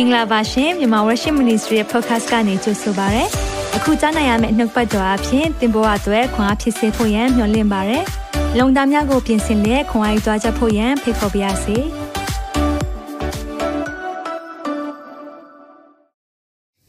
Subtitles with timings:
[0.00, 3.24] င်္ဂလာပါရှင်မြန်မာ Worship Ministry ရဲ့ podcast ကနေကြိုဆိုပါရစေ။
[3.76, 7.98] အခုကြားနိုင်ရမယ့်နှုတ်ပတ်တော်အဖြစ်သင်ပေါ်အပ်ွယ်ခွန်အားဖြစ်စေဖို့ယံမျှဝင့်ပါရစေ။
[8.58, 11.76] လုံတာများကိုပြင်ဆင်လက်ခွန်အားယူကြားချက်ဖို့ယံဖိတ်ခေါ်ပါရစေ။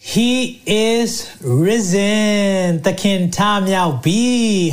[0.09, 0.31] He
[0.91, 1.11] is
[1.65, 3.37] risen သခင်ထ
[3.67, 4.21] မြောက်ပြီ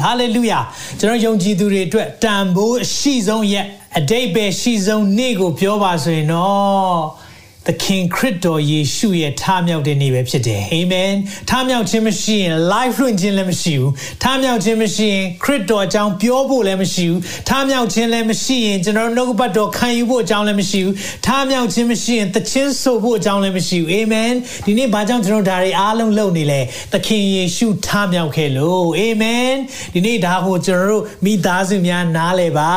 [0.05, 0.65] hallelujah
[0.99, 3.67] ကျွန်တော်ယုံကြည်သူတွေအတွက်တန်ဖိုးအရှိဆုံးရဲ့
[3.99, 7.26] အတိတ်ပဲရှိဆုံးနေ့ကိုပြောပါဆိုရင်တော့
[7.67, 11.13] သခင်ခရစ်တော်ယေရှုရဲ့ထားမြောက်တဲ့နေ့ပဲဖြစ်တယ်အာမင်
[11.51, 13.93] ထားမြောက်ခြင်းမရှိရင် life လွှင့်ခြင်းလည်းမရှိဘူး
[14.23, 20.95] ထားမြောက်ခြင်းမရှိရင်ခရစ်တော်အကြောင်းပြောဖို့လည်းမရှိဘူးထားမြောက်ခြင်းလည်းမရှိရင်ကျွန်တော်နှုတ်ပတ်တော်ခံယူဖို့အကြောင်းလည်းမရှိဘူး
[21.27, 24.33] ထားမြောက်ခြင်းမရှိရင်သချင်းဆိုဖို့အကြောင်းလည်းမရှိဘူးအာမင်
[24.67, 26.61] ဒီနေ့ဘာကြောင့်ကျွန်တော်ဒါတွေအားလုံးလုပ်နေလဲ
[26.93, 29.51] သခင်ယေရှုထားမြောက်ခဲ့လို့အာမင်
[29.95, 32.73] ဒီနေ့ဒါကိုကျွန်တော်တို့မိသားစုများနားလည်ပါ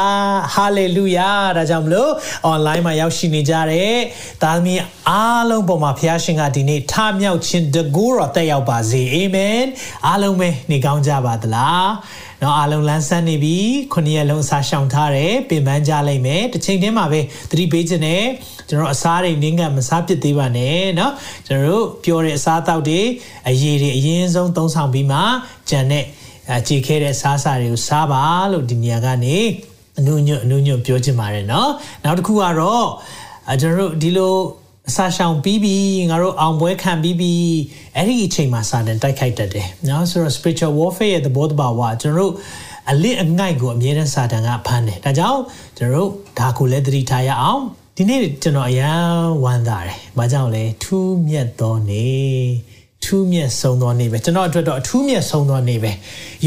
[0.53, 2.11] ဟာလေလုယာဒါကြောင့်မလို့
[2.51, 3.97] online မှာရောက်ရှိနေကြတဲ့
[4.43, 9.59] သားသမီးင်အားလုံးပေါ်မှာဖခင်ရှင်ကဒီနေ့ထမြောက်ခြင်းတကူတော်တက်ရောက်ပါစေအာမင်
[10.07, 11.89] အားလုံးပဲနေကောင်းကြပါသလား
[12.41, 13.57] နော်အားလုံးလန်းဆန်းနေပြီ
[13.93, 17.19] ခုနှစ်ရက်လုံးအစားရှောင်ထားတယ်ပင်ပန်းကြလိမ့်မယ်တစ်ချိန်တည်းမှာပဲ
[17.51, 18.23] သတိပေးခြင်းနဲ့
[18.69, 21.13] ကျွန်တော်အစားတွေနင်းကမစားပစ်သေးပါနဲ့နော်
[21.47, 23.01] ကျွန်တော်တို့ပြောတဲ့အစားအသောက်တွေ
[23.49, 25.19] အရည်တွေအရင်ဆုံးသုံးဆောင်ပြီးမှ
[25.69, 26.05] ကြံတဲ့
[26.59, 29.37] အခြေခဲတဲ့စားစာတွေကိုစားပါလို့ဒီနေရာကနေ
[29.99, 31.71] အနုညွတ်အနုညွတ်ပြောချင်ပါတယ်နော်
[32.03, 32.87] နောက်တစ်ခုကတော့
[33.61, 34.35] ကျွန်တော်တို့ဒီလို
[34.89, 35.75] အစာရှောင်ပြီးပြီ
[36.09, 37.33] ငါတို့အောင်ပွဲခံပြီးပြီ
[37.95, 42.33] အဲ့ဒီအချိန်မှာစာတန်တိုက်ခိုက်တတ်တယ်နော်ဆိုတော့ spiritual warfare ရဲ့သဘောတဘာဝကျွန်တော်တို့
[42.91, 45.41] အလစ်အငိုက်ကိုအမြဲတမ်းစာတန်ကဖမ်းတယ်ဒါကြောင့်
[45.77, 47.61] ကျွန်တော်တို့ဒါကိုလည်းသတိထားရအောင်
[47.95, 49.03] ဒီနေ့ကျွန်တော်အရန်
[49.43, 52.47] ဝမ်းသာတယ်။ဘာကြောင့်လဲထူးမြတ်သောနေ့
[53.03, 55.91] ထူးမြတ်ဆုံးသောနေ့ပဲကျွန်တော်အတွက်တော့အထူးမြတ်ဆုံးသောနေ့ပဲ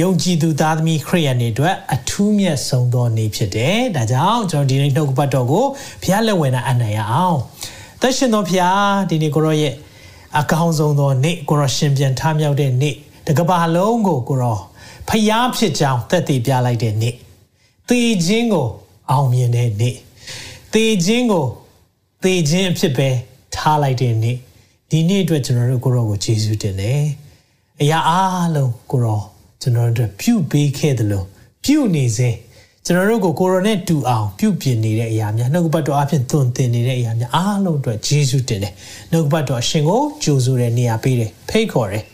[0.00, 5.66] ယုံကြည်သူသားသမီးခရိယန်တွေအတွက်အထူးမြတ်ဆုံးသောနေ့ဖြစ်တယ်။ဒါကြောင့်ကျွန်တော်ဒီနေ့နှုတ်ကပတ်တော်ကို
[6.02, 7.38] ဘုရားလက်ဝင်အနံ့ရအောင်။
[8.02, 9.74] သက်ရှင်တော်ဖျားဒီနေ့ကိုရောရဲ့
[10.38, 12.94] အကောင်းဆုံးသောနေ့ကိုရောရှင်ပြန်ထမြောက်တဲ့နေ့
[13.26, 14.58] တကဘာလုံးကိုကိုရော
[15.08, 17.14] ဖျားဖြစ်ကြောင်းသက်သေပြလိုက်တဲ့နေ့
[17.88, 18.68] သေခြင်းကို
[19.10, 19.94] အောင်မြင်တဲ့နေ့
[20.72, 21.46] သေခြင်းကို
[22.22, 23.08] သေခြင်းအဖြစ်ပဲ
[23.54, 24.36] ထားလိုက်တဲ့နေ့
[24.90, 27.02] ဒီနေ့အတွက်ကျွန်တော်တို့ကိုရောကိုယေရှုတင်တယ်
[27.80, 29.20] အရာအားလုံးကိုရော
[29.60, 31.26] ကျွန်တော်တို့ပြုပေးခဲ့တယ်လို့
[31.64, 32.30] ပြုနေစေ
[32.86, 38.72] ကျွန်တော်တို့ကိုကိုရိုနဲ့တူအောင်ပြုပြင်နေတဲ့အရာများနှုတ်ကပတ်တော်အဖြစ်သွန်သင်နေတဲ့အရာများအားလုံးအတွက်ဂျေဇုတင်တယ်
[39.12, 42.04] နှုတ်ကပတ်တော်အရှင်ကိုကြိုဆိုတဲ့နေရာပေးတယ်ဖိတ်ခေါ်တယ်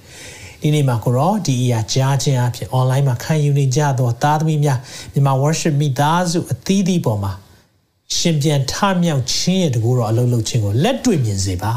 [0.60, 4.78] ဒီနေ့မှာကိုရောဒီအရာကြားခြင်းအဖြစ် online မှာခံယူနေကြသောသားသမီးများ
[5.12, 7.32] မြန်မာ worship မိသားစုအသီးသီးပေါ်မှာ
[8.16, 11.72] ရှင်ပြန်ထမြောက်ခြင်းရဲ့တကူတော်အလုံးလုံးခြင်းကိုလက်တွေ့မြင်စေပါ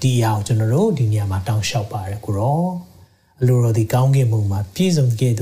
[0.00, 2.62] ဒီအရာကိုကျွန်တော်တို့ဒီနေရာမှာတောင်းလျှောက်ပါတယ်ကိုရော
[3.40, 5.34] အလိုတော်ဒီကောင်းကင်ဘုံမှာပြည့်စုံကြတဲ့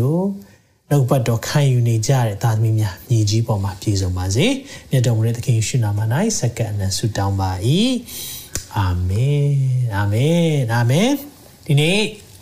[0.90, 4.46] နှုတ်ပတ်တော်ခံယူနေကြတဲ့သားသမီးများညီကြီးပေါ်မှာပြည့်စုံပါစေ။
[4.90, 6.00] မြတ်တော်မူတဲ့သခင်ယေရှုနာမ၌
[6.38, 7.50] စက္ကန့်နဲ့ဆုတောင်းပါ၏။
[8.76, 9.48] အာမင်။
[9.94, 11.10] အာမင်။အာမင်။
[11.66, 11.98] ဒီနေ့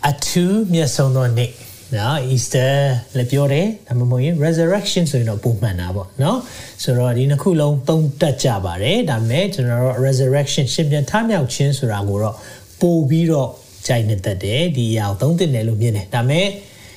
[0.08, 1.50] အထူးမြတ်ဆုံးသောနေ့
[1.96, 2.74] နော် Easter
[3.16, 6.38] လည်းပြောတယ်ဒါမှမဟုတ်ရင် resurrection ဆိုရင်တော့ပုံမှန်တာပေါ့နော်
[6.82, 12.36] ဆိုတော့ဒီနှစ်ခုလုံးသုံးတက်ကြပါတယ်ဒါပေမဲ့ကျွန်တော်တို့ resurrection ရှင်ပြန်ထမြောက်ခြင်းဆိုတာကိုတော့
[12.80, 13.50] ပို့ပြီးတော့
[13.86, 16.46] ကြိုက်နေတတ်တယ်ဒီအရာကိုသုံးသင့်တယ်လို့မြင်တယ်ဒါပေမဲ့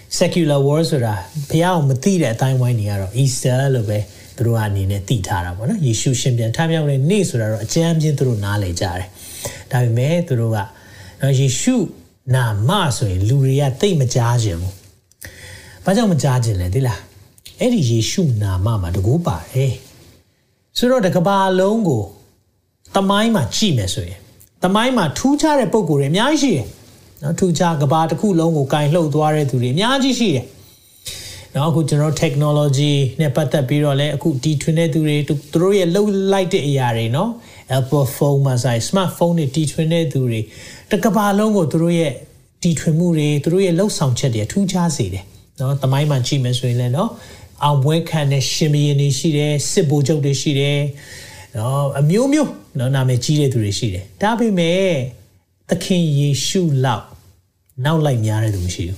[0.10, 1.14] secular war ဆိုတာ
[1.50, 4.00] ဘုရားကိုမသိတဲ့အတိုင်းဝိုင်းနေရတော့ Easter လို့ပဲ
[4.38, 9.06] သူတို့အနေနဲ့သိထားတာပေါ့နော်ယေရှုရှင်ပြန်ထမြောက်တဲ့နေ့ဆိုတာတော့အကျမ်းပြင်းသူတို့နားလည်ကြတယ်
[9.72, 10.58] ဒါပေမဲ့သူတို့က
[11.22, 11.76] နော်ယေရှု
[12.36, 14.74] နာမဆိုရင်လူတွေကသိမကြားခြင်းဘူး
[15.84, 17.00] ဘာကြောင့်မကြားခြင်းလဲသိလား
[17.60, 19.74] အဲ့ဒီယေရှုနာမမှာတကူပါတယ်
[20.78, 22.04] ဆိုတော့တကဘာလုံးကို
[22.96, 24.20] တမိုင်းမှာကြည့်မယ်ဆိုရင်
[24.64, 26.68] တမိုင်းမှာထူးခြားတဲ့ပုံကိုယ်တွေအများကြီးရှိတယ်
[27.24, 30.46] နော်ထူခြားကဘာတစ်ခုလုံးကိုကင်လှုပ်သွားတဲ့သူတွေအများကြီးရှိတယ်
[31.56, 37.30] နော်အခုကျွန်တော် technology နဲ့ပတ်သက်ပြီးတော့လည်းအခုတီထွင်တဲ့သူတွေသူတို့ရဲ့လှုပ်လိုက်တဲ့အရာတွေနော်
[37.80, 40.42] Apple phone မှာဆိုင် smartphone တွေတီထွင်တဲ့သူတွေ
[40.92, 42.14] တကဘာလုံးကိုသူတို့ရဲ့
[42.64, 45.26] တီထွင်မှုတွေသူတို့ရဲ့လှုပ်ဆောင်ချက်တွေထူးခြားစေတယ်
[45.60, 47.10] နော်တမိုင်းမှာကြည့်မယ်ဆိုရင်လည်းနော်
[47.64, 50.80] အောင်ပွဲခံတဲ့ရှင်ဘီရင်တွေရှိတယ်စစ်ဗိုလ်ချုပ်တွေရှိတယ်
[51.58, 52.50] နော်အမျိုးမျိုး
[52.80, 54.90] နော်နာမည်ကြီးတဲ့သူတွေရှိတယ်ဒါပေမဲ့
[55.70, 57.06] သခင်ယေရှုလောက်
[57.86, 58.98] နောက်လိုက်များတဲ့သူမရှိဘူး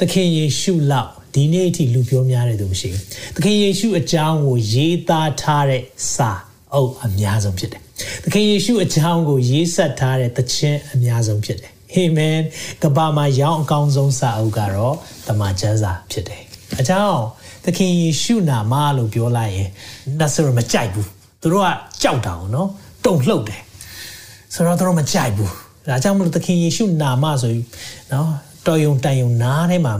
[0.00, 3.02] သခင်ယေရှုလောက်ဒီနေ့အထိလူပြောများတဲ့သူမရှိဘူး
[3.36, 5.82] သခင်ယေရှုအကြောင်းကိုရေးသားထားတဲ့
[6.14, 6.30] စာ
[6.74, 7.82] အုပ်အများဆုံးဖြစ်တယ်
[8.24, 12.38] သခင်ယေရှုအကြောင်းကိုရေးဆက်ထားတဲ့သခြင်းအများဆုံးဖြစ်တယ်အာမင်
[12.82, 14.96] ကဘာမှာရောင်းအကောင်းဆုံးစာအုပ်ကတော့
[15.28, 16.42] တမန်ကျမ်းစာဖြစ်တယ်
[16.80, 17.20] အကြောင်း
[17.64, 19.70] သခင်ယေရှုနာမလို့ပြောလိုက်ရင်
[20.18, 21.08] နတ်ဆိုမကြိုက်ဘူး
[21.42, 21.68] သူတို့က
[22.02, 22.68] ကြောက်တာအောင်နော်
[23.04, 23.62] တုံလှုပ်တယ်
[24.54, 25.52] ဆိုတော့သူတို့မကြိုက်ဘူး
[25.88, 27.66] ဒါကြောင့်မလို့သခင်ယေရှုနာမဆိုပြီး
[28.12, 28.28] နော်
[28.66, 29.94] တော်ယုံတန်ယုံနားထဲမှာ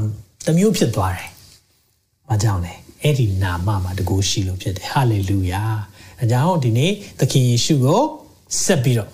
[0.46, 1.29] တမျိုးဖြစ်သွားတယ်။
[2.29, 5.62] ဘာကြောင့်လဲ။အဲ့ဒီနာမမှာတကူရှိလို့ဖြစ်တယ်။ဟာလေလုယာ။
[6.20, 8.02] အဲကြောင့်ဒီနေ့သခင်ယေရှုကို
[8.64, 9.11] ဆက်ပြီးတော့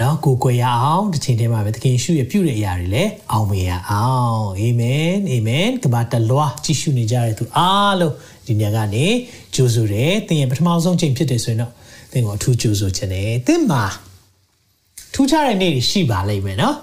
[0.00, 8.14] နော်ကိုကိုရအောင်တစ်ချိန်တည်းမှာပဲသခင်ရှုရဲ့ပြုတဲ့အရာတွေလည်းအောင်မြင်ရအောင်အာမင်အာမင်ကဘာတလွားကြည့်ရှုနေကြတဲ့သူအားလုံး
[8.46, 9.06] ဒီညကနေ
[9.54, 11.72] ကြိုးဆိုတယ်သင်ရဲ့ပထမဆုံးချိန်ဖြစ်တယ်ဆိုရင်တော့
[12.12, 13.84] သင်ကိုအထူးကြိုးဆိုခြင်းတယ်သင်မှာ
[15.14, 16.76] ထူးခြားတဲ့နေ့တွေရှိပါလိမ့်မယ်နော်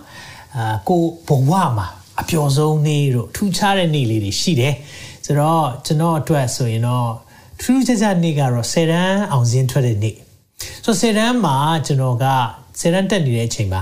[0.58, 1.88] အာကိုဘဝမှာ
[2.22, 4.76] အပျော်ဆုံးနေ့တို့ထူးခြားတဲ့နေ့လေးတွေရှိတယ်
[5.26, 7.10] ဆိုတော့ကျွန်တော်အတွက်ဆိုရင်တော့
[7.62, 10.16] ထူးခြားခြားနေ့ကတော့ဆယ်တန်းအောင်စင်းထွက်တဲ့နေ့
[10.84, 12.26] ဆိုတော့ဆယ်တန်းမှာကျွန်တော်က
[12.80, 13.82] ဆယ်တန်းတက်နေတဲ့အချိန်မှာ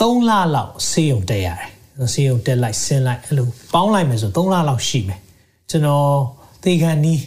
[0.00, 5.20] 3လလောက်ဆေးရုံတက်ရတယ်ဆေးရုံတက်လိုက်ဆင်းလိုက်အဲ့လိုပေါင်းလိုက်မယ်ဆို3လလောက်ရှိမယ်
[5.70, 6.08] ကျွန်တော်
[6.64, 7.20] သေခံနီး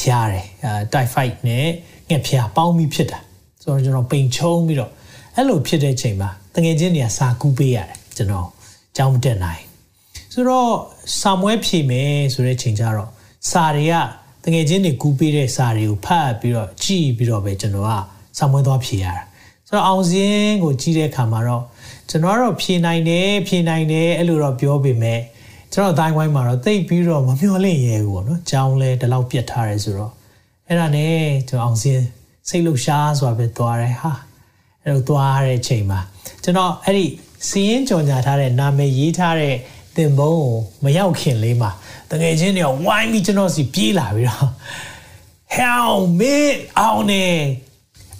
[0.00, 1.66] ဖျားတယ်အဲတိုက်ဖိုက်နဲ့
[2.08, 3.18] ငှက်ဖျားပေါင်းပြီးဖြစ်တာ
[3.62, 4.92] ဆိုတော့ကျွန်တော်ပိန်ချုံပြီးတော့
[5.40, 8.48] အဲ့လိုဖြစ်တဲ့ချိန်မှာတငယ်ချင်းတွေကစာကူးပေးရတယ်ကျွန်တော်
[8.96, 9.62] ကြောင်းမတက်နိုင်
[10.32, 10.70] ဆိုတော့
[11.20, 13.10] စာမွဲဖြေမယ်ဆိုတဲ့ချိန်ကျတော့
[13.50, 13.94] စာတွေက
[14.44, 17.90] တငယ်ချင်းတွေကူးပေးတဲ့စာတွေကိုဖတ်ပြီးတော့ကြည့်ပြီးတော့ပဲကျွန်တော်က
[18.38, 19.14] စာမွဲသွားဖြေရတာ
[19.66, 21.64] ဆိုတော့အောင်စင်းကိုကြည့်တဲ့အခါမှာတော့
[22.10, 25.20] ကျွန်တော်ကတော့ဖြေနိုင်တယ်ဖြေနိုင်တယ်အဲ့လိုတော့ပြောပေမဲ့
[25.72, 30.12] ကျွန်တော်အတိုင်းဝိုင်းမှာတော့တိတ်ပြီးတော့မမျော်လင့်ရဲဘူးပေါ့နော်။ကြောင်းလဲဒီလောက်ပြတ်ထားတယ်ဆိုတော့
[30.66, 31.14] အဲ့ဒါနဲ့
[31.48, 32.04] ကျွန်တော်အောင်စင်း
[32.48, 34.12] စိတ်လှရှားဆိုတာပဲသွားတယ်ဟာ
[34.88, 36.00] အဲ့လိုသွားတဲ့ချိန်မှာ
[36.44, 37.06] ကျွန်တော်အဲ့ဒီ
[37.48, 39.54] စီးရင်ကြော်ညာထားတဲ့နာမည်ရေးထားတဲ့
[39.96, 40.48] တင်ဘုံကို
[40.84, 41.70] မရောက်ခင်လေးမှာ
[42.10, 44.48] တကယ်ချင်းတွေကဝိုင်းပြီးကျွန်တော်စီပြေးလာပြီးတော့
[45.56, 46.36] hell me
[46.78, 47.26] အောင်နေ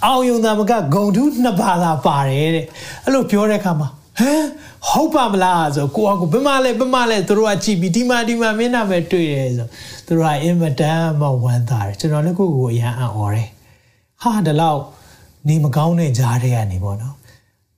[0.04, 2.64] အောင်ယုံသားမကဂုံထူးနှစ်ပါးသာပါတယ်တဲ့
[3.04, 3.88] အဲ့လိုပြောတဲ့အခါမှာ
[4.18, 4.44] ဟမ်
[4.88, 9.66] ဟုတ်ပါမလားဆိုကိုကကိုဘယ်မှလဲဘယ်မှလဲသူတို့ကကြည့်ပြီးဒီမှာဒီမှာမင်းနာမယ်တွေ့တယ်ဆို
[10.06, 13.48] သူတို့ကအင်မတန်မှဝမ်းသာတယ်ကျွန်တော်လည်းကိုကိုအရန်အံ့ဩတယ်
[14.22, 14.80] ဟာဒီလောက်
[15.47, 17.15] နေမကောင်းတဲ့ကြားထဲကနေပေါ့နော်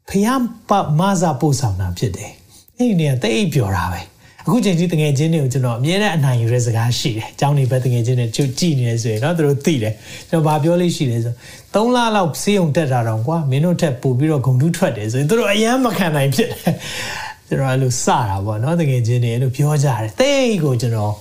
[0.10, 0.28] ဖះ
[0.70, 2.32] ပမဇာပို့ဆောင်တာဖြစ်တယ်
[2.78, 4.02] အဲ့ဒီနေရာတိတ်ပြောတာပဲ
[4.48, 9.94] အခုချိန်ကြီးတငယ်ချင်းတွေကိုကျွန်တော်အမြဲတမ်းအနိုင်ယူတဲ့စကားရှိတယ်။အကြောင်းတွေပဲတငယ်ချင်းတွေကြကြည့်နေရဆိုရင်เนาะသူတို့သိတယ်။
[10.30, 11.34] ကျွန်တော်ဗာပြောလို့ရှိတယ်ဆို
[11.74, 16.74] 3လလောက်စေးုံတက်တာတော့ကွာမင်းတို့ထက်ပို့ပြီးတော့ဂုံတူးထွက်တယ်ဆိုရင်သူတို့အယမ်းမခံနိုင်ဖြစ်တယ်။
[17.48, 21.14] ကျွန်တော်အဲ့လိုစတာပေါ့เนาะတငယ်ချင်းတွေအဲ့လိုပြောကြတယ်။တိတ်ကိုကျွန်တော်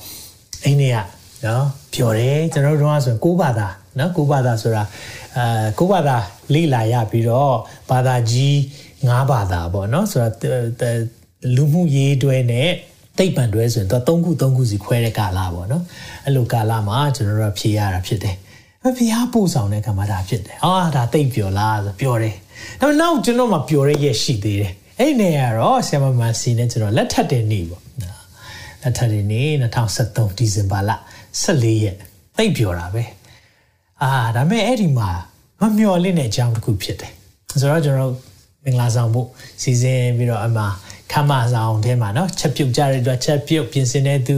[0.65, 0.97] အိနေရ
[1.45, 1.65] နော်
[1.95, 4.84] ပြောတယ်ကျွန်တော်တို့ကဆိုကိုးဘာသာ နော်ကိုးဘာသာဆိုတာ
[5.38, 6.18] အဲကိုးဘာသာ
[6.54, 7.56] လေ့လာရပြီးတော့
[7.92, 8.56] ဘာသာကြီး
[9.08, 11.00] ၅ဘာသာပေါ့နော်ဆိုတော့
[11.56, 12.70] လူမှုရေးတွဲနဲ့
[13.18, 15.84] တိတ်ပံတွဲဆိုရင်သူက3ခု3ခုစီခွဲတဲ့ကာလပေါ့နော်
[16.26, 18.36] အဲ့လိုကာလမှာကျွန်တော်တို့ဖြေရတာဖြစ်တယ်
[18.86, 22.36] အဖေဟာပို့ဆောင်တဲ့ကမ္ဘာဒါဖြစ်တယ်အာဒါတိတ်ပျော်လားဆိုပျော်တယ်
[22.80, 27.84] ဒါပေမဲ့နောက်ကျွန်တော်မှပျော်ရရဲ့ရှိသေးတယ်အဲ့နေရတော့ဆရာမမန်စီနဲ့ကျွန်တော်လက်ထပ်တဲ့နေ့ပေါ့
[28.84, 29.50] လက်ထပ်တဲ့နေ့
[29.96, 30.92] 2023ဒီဇင်ဘာလ
[31.44, 31.98] 14ရက်
[32.38, 33.04] တိတ်ပျော်တာပဲ
[34.03, 35.11] အာဒါပေမဲ့အဲ့ဒီမှာ
[35.61, 37.13] မမျော်လင့်တဲ့အကြောင်းတစ်ခုဖြစ်တယ်
[37.61, 38.13] ဆိုတော့ကျွန်တော်
[38.65, 39.29] မင်္ဂလာဆောင်ဖို့
[39.63, 40.65] စီစဉ်ပြီးတော့အမှ
[41.13, 44.37] ခမဆောင်ထဲမှာเนาะချက်ပြုတ်ကြတဲ့အတွက်ချက်ပြုတ်ပြင်ဆင်တဲ့သူ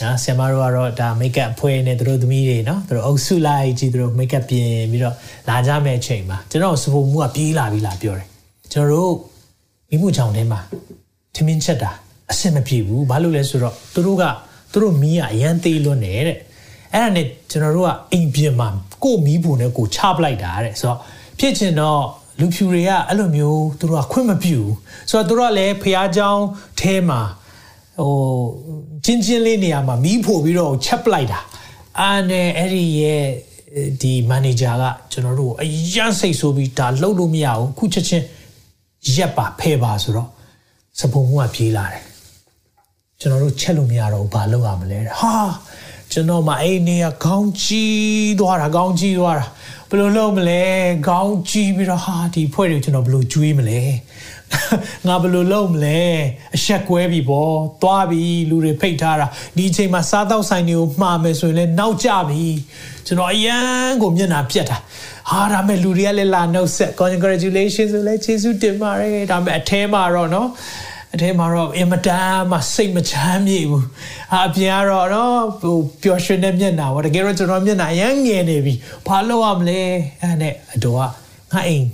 [0.00, 5.14] နော်ဆရာမတို့ကတော့ဒါမိတ်ကပ်ဖွဲ့နေသူတို့သမီးတွေเนาะသူတို့အုပ်စုလိုက်ကြည့်သူတို့မိတ်ကပ်ပြင်ပြီးတော့
[5.48, 8.28] လာကြမယ့်အချိန်မှာကျွန်တော်စဖို့မှုကပြေးလာပြီးလာပြောတယ်
[8.72, 9.14] ကျွန်တော်တို့
[9.90, 10.60] မိမှုချောင်ထဲမှာ
[11.34, 11.90] ထမင်းချက်တာ
[12.30, 14.24] အဆင်မပြေဘူးဘာလို့လဲဆိုတော့သူတို့က
[14.72, 16.38] သူတို့မီးကအရန်သေးလွန်းနေတဲ့
[16.94, 18.68] အဲ့ဒါနဲ့ကျွန်တော်တို့ကအိမ်ပြင်မှာ
[19.04, 20.98] ကို့မီးပုံနဲ့ကိုချပလိုက်တာတဲ့ဆိုတော့
[21.38, 22.02] ဖြစ်ချင်တော့
[22.40, 24.74] လူဖြူတွေကအဲ့လိုမျိုးသူတို့ကခွင့်မပြုဘူး
[25.10, 26.30] ဆိုတော့သူတို့ကလည်းဖះเจ้า
[26.80, 27.20] ထဲမှာ
[28.00, 28.14] ဟို
[29.04, 31.40] ချင်းချင်းလေးနေရာမှာမီးဖို့ပြီးတော့ချက်ပလိုက်တာ
[32.00, 33.24] အာနဲ့အဲ့ဒီရဲ့
[34.00, 38.24] ဒီမန်နေဂျာကကျွန်တော်တို့အရန်စိတ်ဆိုးပြီးဒါလှုပ်လို့မရဘူးအခုချက်ချင်း
[39.16, 40.28] ရက်ပါဖဲပါဆိုတော့
[41.00, 42.02] စပုံမှုကပြေးလာတယ်
[43.20, 45.32] ကျွန်တော်တို့ချက်လို့မရတော့ဘာလုပ်ရမလဲဟာ
[46.12, 49.46] ကျွန်တော်မှအဲ့နေကခေါင်းကြီးသွားတာခေါင်းကြီးသွားတာ
[49.88, 50.62] ဘယ်လိုလုပ်မလဲ
[51.08, 53.82] ခေါင်းကြီးပြီးတော့ဟာဒီဖွဲ့တွေကျွန်တော်ဘယ်လိုကျွေးမလဲ
[55.06, 56.00] ငါဘယ်လိုလုပ်မလဲ
[56.56, 62.44] အဆက်ကွဲပြီပေါ့သွားပြီလူတွေဖိတ်ထားတာဒီအချိန်မှာစားတော့ဆိုင်တွေကိုမှားမယ်ဆိုရင်လည်းနောက်ကျပြီ
[63.06, 64.78] ကျွန်တော်အရန်ကိုမျက်နှာပြတ်တာ
[65.30, 70.48] ဟာဒါမဲ့လူတွေကလည်းလာနှုတ်ဆက် congratulations ဆိုလဲကျေးဇူးတင်ပါတယ်ဒါမဲ့အထဲမှာတော့เนาะ
[71.13, 73.85] အထဲမှာတော့အင်မတန်မှစိတ်မချမ်းမြေဘူး
[74.33, 78.73] အပြင်ကတော့နော်ဟိုပျော်ရွှင်တဲ့မျက်နှာပေါ့တကယ်တော့ကျွန်တော်မျက်နှာအရန်ငယ်နေပြီ
[79.07, 79.79] ဘာလုပ်ရမလဲ
[80.21, 81.01] အဲ့နဲ့အတော်က
[81.51, 81.85] ငါအိမ်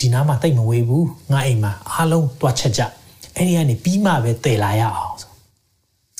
[0.00, 2.82] ဒီနားမှာတိတ်မဝေးဘူးငါအိမ်မှာအားလုံးတွားချက်ကြ
[3.36, 5.30] အဲ့ဒီကနေပြီးမှပဲတည်လာရအောင်ဆို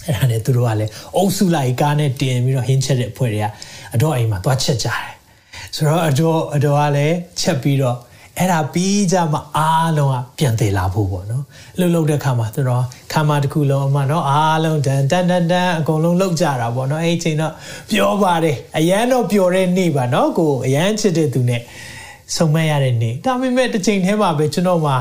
[0.07, 3.47] အဲ့ဒါနဲ့သူတို့ကလည်းအုပ်စုလိုက်ကားနဲ့တင်ပြီးတော့ဟင်းချက်တဲ့အဖွဲ့တွေက
[3.95, 5.17] အတော်အိမ်မှာတွားချက်ကြတယ်
[5.77, 7.97] ဆိုတော့အတော်အတော်ကလည်းချက်ပြီးတော့
[8.39, 11.45] အဲ့ဒါပြီးကြမှာအားလုံးကပြန်တည်လာဖို့ပေါ့နော်
[11.79, 17.53] လှုပ်လှုပ်တဲ့ခါမှာသူတို့ခါမတစ်ခုလုံးအမှနော်အားလုံးတန်တန်တန်တန်အကုန်လုံးလှုပ်ကြတာပေါ့နော်အဲ့ဒီချိန်တော့
[17.91, 21.63] ပြောပါတယ်အရန်တော့ပျော်တဲ့နေ့ပါနော်ကိုအရန်ချစ်တဲ့သူနဲ့
[22.37, 24.93] ဆုံမဲ့ရတဲ့နေ့ဒါပေမဲ့တစ်ချိန်တည်းမှာပဲကျွန်တော်မှ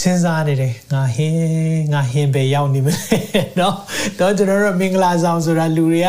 [0.00, 3.18] စဉ်းစားနေတယ်ငါဟင်းငါဟင်းပဲရောက်နေမလဲ
[3.58, 3.74] เนาะ
[4.18, 6.08] တော့ကျွန်တော်တို့မင်္ဂလာဆောင်ဆိုတာလူတွေက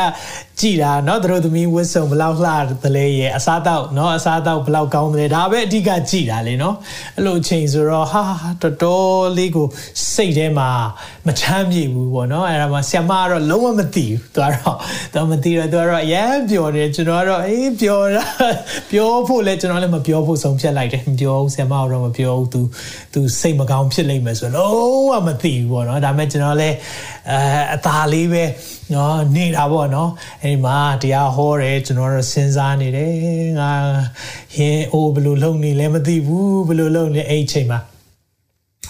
[0.60, 2.52] ကြည်တာเนาะသူတို့သမီးဝတ်စုံဘလောက်လှ
[2.84, 6.76] တယ်လဲရဲ့အစားတောက်เนาะအစားတောက်ဘလောက်ကောင်းတယ်ဒါပဲအဓိကကြည်တာလေเนาะ
[7.16, 8.24] အဲ့လိုအချိန်ဆိုတော့ဟာ
[8.62, 9.68] တော်တော်လေးကို
[10.14, 10.70] စိတ်ထဲမှာ
[11.28, 14.78] မချမ်းမြေဘူးပေါ့เนาะအဲ့ဒါမှဆ iam ကတော့လုံးဝမသိဘူးသူကတော့
[15.14, 18.26] သူမသိတော့သူကတော့အရန်ပျော်တယ်ကျွန်တော်ကတော့အေးပျော်တာ
[18.92, 22.62] ပြောဖို့လဲကျွန်တော်လည်းမပြောဖို့ဆုံးဖြတ်လိုက်တယ်မပြောဘူးဆ iam ကတော့မပြောဘူး तू
[23.14, 26.77] तू စိတ်မကောင်း ်းင်ဖြစ်လိမ့်မယ်ဆိုတော့လုံးဝမသိဘူးပေါ့နော်ဒါပေမဲ့ကျွန်တော်လည်း
[27.31, 27.39] အဲ
[27.75, 28.45] အသာလေးပဲ
[28.95, 30.11] နော်နေတာပေါ့နော်
[30.43, 33.13] အဲဒီမှာတရားဟောတယ်ကျွန်တော်တော့စဉ်းစားနေတယ်
[33.61, 33.73] ငါ
[34.55, 37.81] ဟင်းအိုးဘယ်လိုလုပ်နေလဲမသိဘူးဘယ်လိုလုပ်နေအဲ့အချိန်မှာ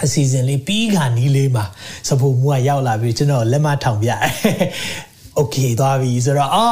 [0.04, 1.64] အစီအစဉ်လေးပြီးခါနီးလေးမှာ
[2.08, 4.10] စပူမူကရောက်လာပြီကျွန်တော်လက်မထောင်ပြ
[5.37, 6.65] โอเคသွားပြီဆိုတော့အာ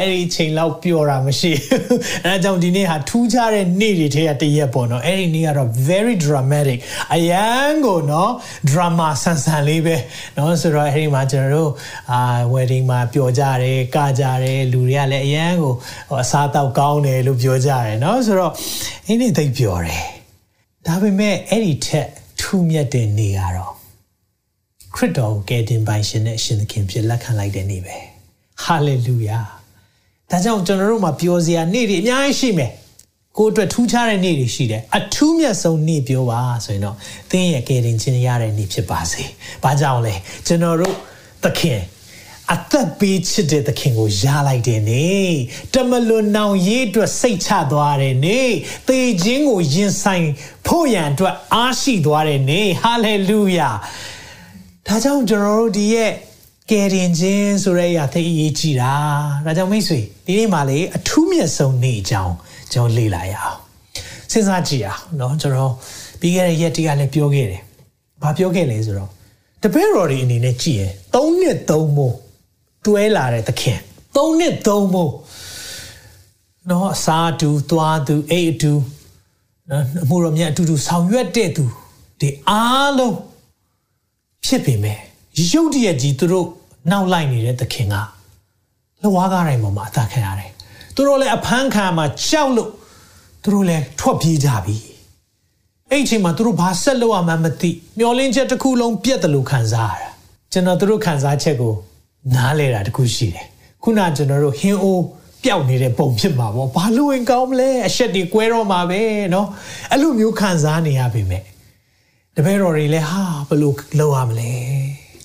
[0.00, 6.78] အဲ့ဒီချိန်လောက်ပျော်တာမရှိဘူးအဲဒါကြောင့်ဒီနေ့ဟာထူးခြားတဲ့နေ့တွေထဲကတရက်ပေါ့နော်အဲ့ဒီနေ့ကတော့ very dramatic
[7.14, 8.30] အရန်ကိုနော်
[8.70, 9.96] drama ဆန်ဆန်လေးပဲ
[10.36, 11.70] နော်ဆိုတော့အဲ့ဒီမှာကျွန်တော်တို့
[12.12, 12.20] အာ
[12.54, 15.74] wedding မှာပျော်ကြတယ်ကကြတယ်လူတွေကလည်းအရန်ကို
[16.22, 18.52] အစားတောက်ကောင်းတယ်လို့ပြောကြတယ်နော်ဆိုတော့
[19.06, 20.04] အဲ့ဒီသိပျော်တယ်
[20.86, 22.08] ဒါပေမဲ့အဲ့ဒီထက်
[22.40, 23.77] ထူးမြတ်တဲ့နေ့ကတော့
[24.95, 27.97] ခရစ်တော်ကိုကယ်တင်ပိုင်ရှင်နဲ့ရှင်သခင်ဖြစ်လက်ခံလိုက်တဲ့နေ့ပဲ
[28.63, 29.39] ဟာလေလုယာ
[30.29, 32.71] ဒါကြောင့်ကျွန်တော်တို့မှာပြောစရာနေ့တွေအများကြီးရှိမယ်
[33.37, 36.95] ကိုယ့်အတွက်ထူးခြားတဲ့နေ့တွေရှိတယ်အထူးမြတ်ဆုံးနေ့ပြောပါဆိုရင်တော့
[37.31, 39.23] သင်ရဲ့ကယ်တင်ခြင်းရတဲ့နေ့ဖြစ်ပါစေ
[39.63, 40.15] ဘာကြောင့်လဲ
[40.47, 40.95] ကျွန်တော်တို့
[41.43, 41.79] သခင်
[42.55, 45.09] အသက်ပေးချစ်တဲ့သခင်ကိုရလိုက်တယ်နေ
[45.73, 48.41] တမလွန်နောင်ရေးအတွက်စိတ်ချသွားတယ်နေ
[48.87, 50.27] သေခြင်းကိုရင်ဆိုင်
[50.67, 53.69] ဖို့ရန်အတွက်အားရှိသွားတယ်နေဟာလေလုယာ
[54.88, 56.12] ဒါကြောင့်ကျွန်တော်တို့ဒီရဲ့
[56.70, 58.92] ကယ်တင်ခြင်းဆိုတဲ့အရာသိအရေးကြီးတာ
[59.44, 62.34] ဒါကြောင့်မိတ်ဆွေဒီနေ့မှလေအထူးမြတ်ဆုံးနေ့အကြောင်း
[62.72, 63.58] ကျွန်တော်လေ့လာရအောင်
[64.32, 65.72] စဉ်းစားကြည့်အောင်เนาะကျွန်တော်
[66.20, 67.62] ပြီးခဲ့တဲ့ရက်တည်းကလည်းပြောခဲ့တယ်
[68.22, 69.10] ဘာပြောခဲ့လဲဆိုတော့
[69.62, 72.14] တပည့်တော်တွေအနေနဲ့ကြည့်ရင်၃နှစ်၃မို့
[72.86, 73.78] တွဲလာတဲ့သခင်
[74.16, 75.12] ၃နှစ်၃မို့
[76.66, 78.72] เนาะအစာတူသွားသူအိတ်အတူ
[79.70, 81.64] နော်အမှုတော်မြတ်အတူတူဆောင်ရွက်တဲ့သူ
[82.20, 83.16] ဒီအားလုံး
[84.46, 84.98] ဖြစ်ပေမဲ့
[85.52, 86.48] ရုတ်တရက်ကြီးသူတို့
[86.90, 87.94] နောက်လိုက်နေတဲ့သခင်က
[89.02, 90.50] လဝါးကားတိုင်းပေါ်မှာအသာခံရတယ်
[90.94, 92.70] သူတို့လည်းအဖမ်းခံမှာကြောက်လို့
[93.42, 94.76] သူတို့လည်းထွက်ပြေးကြပြီ
[95.90, 100.10] အဲ့ဒီအချိန်မှာသူတို့ဘာဆက်လုပ်ရမှန်းမသိမျောလင်းချက်တစ်ခုလုံးပြတ်တယ်လို့ခံစားရတာ
[100.52, 101.74] ကျွန်တော်သူတို့ခံစားချက်ကို
[102.34, 103.46] နားလဲတာတခုရှိတယ်
[103.82, 105.04] ခုနကျွန်တော်တို့ဟင်းအိုး
[105.44, 109.00] ပျောက်နေတဲ့ပုံဖြစ်မှာပေါ့ဘာလို့ဝင်ကောင်းမလဲအရှက်တွေကွဲတော့မှာပဲ
[109.30, 109.46] เนาะ
[109.92, 111.44] အဲ့လိုမျိုးခံစားနေရပေမဲ့တ
[112.44, 114.52] ပည့်တော်တွေလည်းဟာဘယ်လိုလုပ်ရမလဲ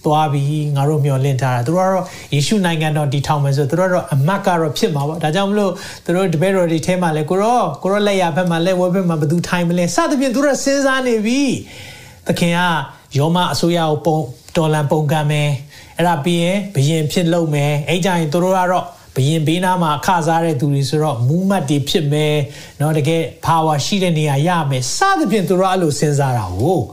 [0.06, 5.72] သွားပြီးငါတို့မျှော်လင့်ထားတာသူတို့ကတော့ယေရှုနိုင်ငံတော်တည်ထောင်မယ်ဆိုသူတို့ကတော့အမတ်ကတော့ဖြစ်မှာပေါ့ဒါကြောင့်မလို့
[6.06, 11.42] သူတို့တပည့်တော်တွေထဲမှာလဲကိုရောကိုရောလက်ရဘက်မှာလက်ဝဲဘက်မှာဘယ်သူထိုင်မလဲစသဖြင့်သူတို့စဉ်းစားနေပြီ
[12.28, 12.60] သခင်က
[13.18, 14.18] ယောမအစိုးရကိုပုံ
[14.56, 15.50] တော်လန်ပုံကံမယ်
[15.98, 18.86] အဲ့ဒါပြီးရင်ဘယင်ဖြစ်လုပ်မယ်အဲ့ကြရင်သူတို့ကတော့
[19.16, 22.36] ဘယင်ဘေးနားမှာအခစားတဲ့သူတွေဆိုတော့မူးမတ်တွေဖြစ်မယ်
[22.78, 26.86] เนาะတကယ် power ရှိတဲ့နေရာရမယ်စသဖြင့်သူတို့အဲ့လိုစဉ်းစားတာဟုတ်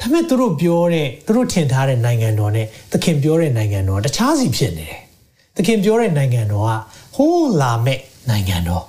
[0.00, 5.00] ဒါပေမဲ့သူတို့ပြောတဲ့သူတို့ထင်ထားတဲ့နိုင်ငံတော်နဲ့သခင်ပြောတဲ့နိုင်ငံတော်တခြားစီဖြစ်နေတယ်။
[5.56, 6.70] သခင်ပြောတဲ့နိုင်ငံတော်က
[7.16, 8.00] ဟိုးလာမဲ့
[8.30, 8.84] နိုင်ငံတော်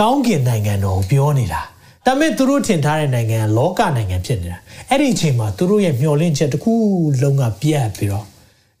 [0.00, 1.60] ကောင်းကင်နိုင်ငံတော်ကိုပြောနေတာ။
[2.06, 4.58] ဒါပေမဲ့သူတို့ထင်ထားတဲ့နိုင်ငံကလောကနိုင်ငံဖြစ်နေတာ။
[4.90, 6.72] အဲ့ဒီအချိန်မှာသူတို့ရဲ့မျှော်လင့်ချက်တစ်ခု
[7.22, 8.24] လုံးကပြတ်ပြီးတော့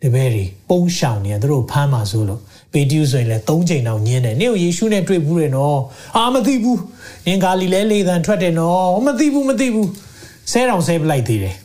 [0.02, 2.40] ဒီဘဲတွေပုံရှောင်နေသူတို့ဖမ်းမှာဆိုလို့
[2.72, 5.78] ပေတျုဆိုရင်လည်း၃ချိန်တောင်ညင်းတယ်။နင့်ကိုယေရှုနဲ့တွေ့ဘူးတယ်နော်။
[6.16, 6.78] အာမသိဘူး။
[7.26, 9.88] နင်ဂါလိလဲလေသံထွက်တယ်နော်။မသိဘူးမသိဘူး။
[10.50, 11.56] ဆဲတောင်ဆဲပလိုက်သေးတယ်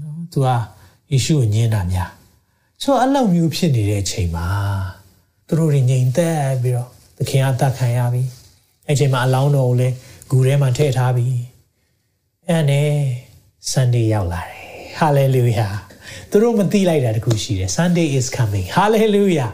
[0.00, 0.48] နော်သူက
[1.10, 2.10] ယေရှုကိုညင်းတာများ
[2.82, 4.46] ဆိုတော့အလောက်မျိုးဖြစ်နေတဲ့အချိန်မှာ
[5.46, 8.22] သူတို့တွေငြိမ်သက်ပြီးတော့သခင်အသက်ခံရပြီ
[8.86, 9.94] အဲ့ချိန်မှာအလောင်းတော်ကိုလည်း
[10.30, 11.26] ဂူထဲမှာထည့်ထားပြီ
[12.48, 12.90] အဲ့နဲ့
[13.70, 14.62] ဆန်ဒေးရောက်လာတယ်
[14.98, 15.68] ဟာလေလုယာ
[16.32, 19.50] သူတို့မသိလိုက်တာတခုရှိတယ် Sunday is coming hallelujah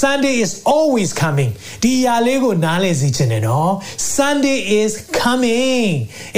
[0.00, 3.72] Sunday is always coming ဒီຢာလေးကိုနားလည်စေချင်တယ်နော်
[4.16, 5.90] Sunday is coming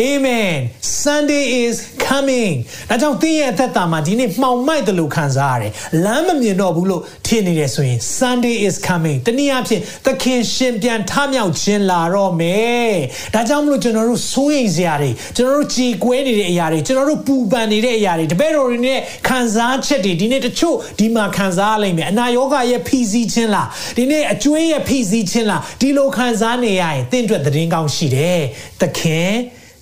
[0.08, 0.58] amen
[1.04, 1.76] Sunday is
[2.08, 2.54] coming
[2.90, 5.72] ဒါကြောင့်သင်ရဲ့အသက်တာမှာဒီနေ့မှောင်မိုက်တယ်လို့ခံစားရတယ်
[6.04, 12.94] လမ်းမမြင်တော့ဘူးလို့ထင်နေတယ်ဆိုရင် Sunday is coming တနည်းအားဖြင့်သခင်ရှင်ပြန်ထမြောက်ခြင်းလာတော့မယ်
[13.34, 18.98] ဒါကြောင့်မလို့ကျွန်တော်တို့စိုးရိမ်စရာတွေကျွန်တော်တို့ကြေကွဲနေတဲ့အရာတွေကျွန်တော်တို့ပူပန်နေတဲ့အရာတွေတပည့်တော်တွေနဲ့
[19.28, 28.40] ခံစားချက်တွေဒီနေ့တချို့ဒီမှာခံစားရလိမ့်မယ်အနာယောဂရဲ့ဖိစီးခြင်းလားဒီနေ့အကျွေးရဲ့ဖိစီးခြင်းလားဒီလိုခံစားနေရရင်တင့်အတွက်သတင်းကောင်းရှိတယ်
[28.80, 29.32] သခင်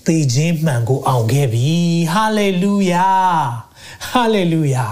[0.07, 1.73] သေခြင်းမှန်ကိုအောင်ခဲ့ပြီ
[2.13, 3.09] ဟာလေလုယာ
[4.09, 4.87] ဟာလေလုယာ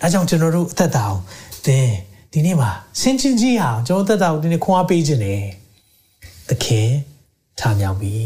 [0.00, 1.18] ဒါကြောင့်ကျွန်တော်တို့အသက်တာကို
[1.66, 1.88] သင်
[2.32, 5.44] ဒီနေ့မှာဆင်ချင်းကြီးအောင်ကျွန်တော်အသက်တာကိုဒီနေ့ခွန်အားပေးခြင်းတယ်
[6.48, 6.88] သခင်
[7.58, 8.16] ထားမြောက်ပြီ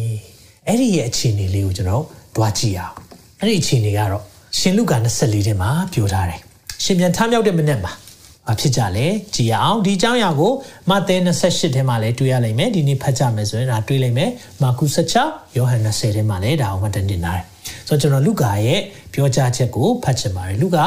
[0.67, 2.05] အဲ့ဒီရဲ့အခြေအနေလေးကိုကျွန်တော်
[2.37, 2.95] တွားကြည့်အောင်
[3.41, 4.25] အဲ့ဒီအခြေအနေကတော့
[4.59, 6.41] ရှင်လုကာ24ထဲမှာပြောထားတယ်
[6.85, 7.93] ရှင်ပြန်ထမြောက်တဲ့မနေ့မှာ
[8.47, 10.53] ဘာဖြစ်ကြလဲကြည်ရအောင်ဒီအကြောင်းအရာကို
[10.91, 14.31] မဿဲ28ထဲမှာလည်းတွေ့ရလိမ့်မယ်ဒီနေ့ဖတ်ကြမယ်ဆိုရင်ဒါတွေ့လိမ့်မယ်
[14.63, 14.85] မာကု
[15.23, 17.45] 16ယောဟန်20ထဲမှာလည်းဒါအောင်မှတ်တင်ထားတယ်
[17.89, 18.81] ဆိုတော့ကျွန်တော်လူကာရဲ့
[19.13, 20.87] ပြောကြားချက်ကိုဖတ်ချင်ပါတယ်လူကာ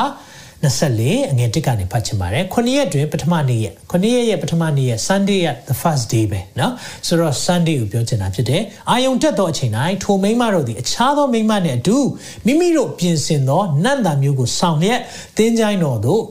[0.65, 6.73] 24အငယ်1ကနေဖတ်ချင်ပါတယ်9ရက်တွင်ပထမနေ့ရက်9ရက်ရဲ့ပထမနေ့ရက် Sunday ရဲ့ the first day ပဲเนาะ
[7.07, 11.99] ဆိုတော့ Sunday ကိုပြောချင်တာဖြစ်တယ်အာယုံတက်သောအချိန်တိုင်းထိုမိန်းမတို့သည်အခြားသောမိန်းမနှင့်အတူ
[12.47, 15.01] မိမိတို့ပြင်ဆင်သောနတ်သားမျိုးကိုဆောင်လျက်
[15.37, 16.23] တင်းကြိုင်းတော်သို့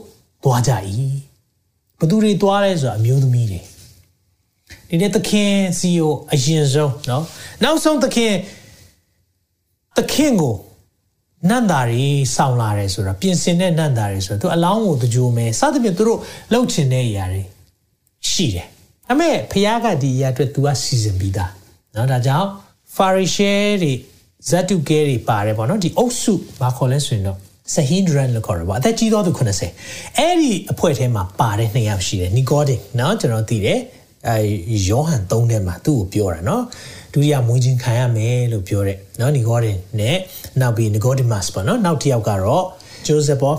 [0.44, 0.72] သွားကြ၏
[1.98, 3.60] ဘသူတွေသွားလဲဆိုတာအမျိုးသမီးတွေ
[4.88, 7.22] ဒီနေ့သခင်စီကိုအရင်ဆုံးเนาะ
[7.62, 8.32] နောက်ဆုံးသခင်
[9.96, 10.54] သခင်ကို
[11.49, 12.05] နတ်သားတွေ
[12.35, 16.19] ဆောင်းလာတယ်ဆိုတော့ပြင်ဆင်တဲ့နတ်သားတွေဆိုတော့သူအလောင်းကိုတကြိုမယ်စသဖြင့်သူတို့
[16.51, 17.41] လှုပ်ချင်တဲ့အရာတွေ
[18.29, 18.67] ရှိတယ်။
[19.11, 21.49] အမေဖះကဒီအရာအတွက်သူကစီစဉ်ပြီးသား။
[21.95, 22.47] နော်ဒါကြောင့်
[22.95, 23.93] Pharisee တွေ
[24.49, 27.37] ဇတုကဲတွေပါတယ်ပေါ့နော်ဒီအုပ်စုဘာခေါ်လဲဆိုရင်တော့
[27.73, 33.79] ဆဟင်ဒရန်လို့ခေါ်ရပါအသက်ကြီးသောသူ90အဲ့ဒီအဖွဲ့ထဲမှာပါတဲ့နှစ်ယောက်ရှိတယ်နီကိုဒင်နော်ကျွန်တော်သိတယ်။
[34.28, 36.62] အဲယောဟန်3ထဲမှာသူ့ကိုပြောတာเนาะ
[37.12, 40.16] ဒုတိယမွေးခြင်းခံရမယ်လို့ပြောတဲ့เนาะ Nicodemus နဲ့
[40.60, 42.64] နောက်ပြီး Nicodemus ပေါ့เนาะနောက်တစ်ယောက်ကတော့
[43.06, 43.58] Joseph of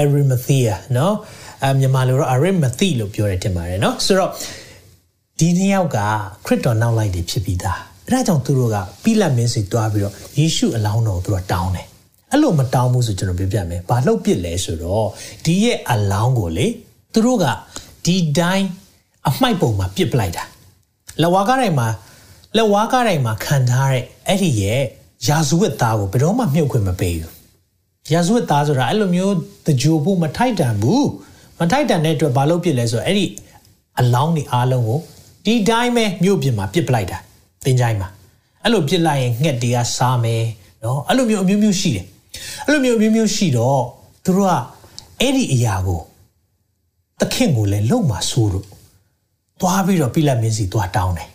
[0.00, 1.12] Arimathea เนาะ
[1.64, 4.30] အမြန်မာလိုတော့ Arimathea လို့ပြောတယ်တင်ပါတယ်เนาะဆိုတော့
[5.38, 5.98] ဒီနှစ်ယောက်က
[6.46, 11.86] ခရစ်တော်နောက်လိုက်တွေဖြစ်ပြီးသားအဲဒါကြောင့်သူတို့ကပိလတ်မင်းစီတွားပြီးတော့ယေရှုအလောင်းတော်ကိုသူတို့တောင်းတယ်
[12.30, 15.06] အဲ့လိုမတောင်းဘူးဆိုကျွန်တော်ပြောပြမယ်။ဘာလှုပ်ပစ်လဲဆိုတော့
[15.44, 16.66] ဒီရဲ့အလောင်းကိုလေ
[17.12, 17.46] သူတို့က
[18.04, 18.66] ဒီတိုင်း
[19.27, 20.43] အမိုက်ပုံမှာပစ်ပလိုက်တာ။
[21.21, 21.87] လက်ဝါးကားတိုင်းမှာ
[22.57, 24.81] လက်ဝါးကားတိုင်းမှာခံထားတဲ့အဲ့ဒီရဲ့
[25.27, 27.31] ရာဇဝတ်သားကိုဘယ်တော့မှမြုပ်ခွင့်မပေးဘူး။
[28.11, 29.35] ရာဇဝတ်သားဆိုတာအဲ့လိုမျိုး
[29.67, 31.03] တကြိုဖို့မထိုက်တန်ဘူး။
[31.59, 33.25] မထိုက်တန်တဲ့အတွက်ဘာလုပ်ပစ်လဲဆိုတော့အဲ့ဒီ
[33.99, 34.99] အလောင်းတွေအားလုံးကို
[35.45, 37.17] ဒီတိုင်းပဲမြို့ပြင်မှာပစ်ပလိုက်တာ။
[37.65, 38.09] တင်ကြိုင်းမှာ
[38.63, 40.43] အဲ့လိုပစ်လိုက်ရင်ငှက်တွေကစားမယ်
[40.83, 42.05] နော်အဲ့လိုမျိုးအမျိုးမျိုးရှိတယ်
[42.65, 43.81] အဲ့လိုမျိုးမျိုးမျိုးရှိတော့
[44.23, 44.53] သူတို့က
[45.21, 46.01] အဲ့ဒီအရာကို
[47.19, 48.65] သခင်ကိုလည်းလုံမှာဆိုးလို့
[49.61, 51.29] သွားပြီးတော့ပိလတ်မင်းစီသွားတောင်းတယ်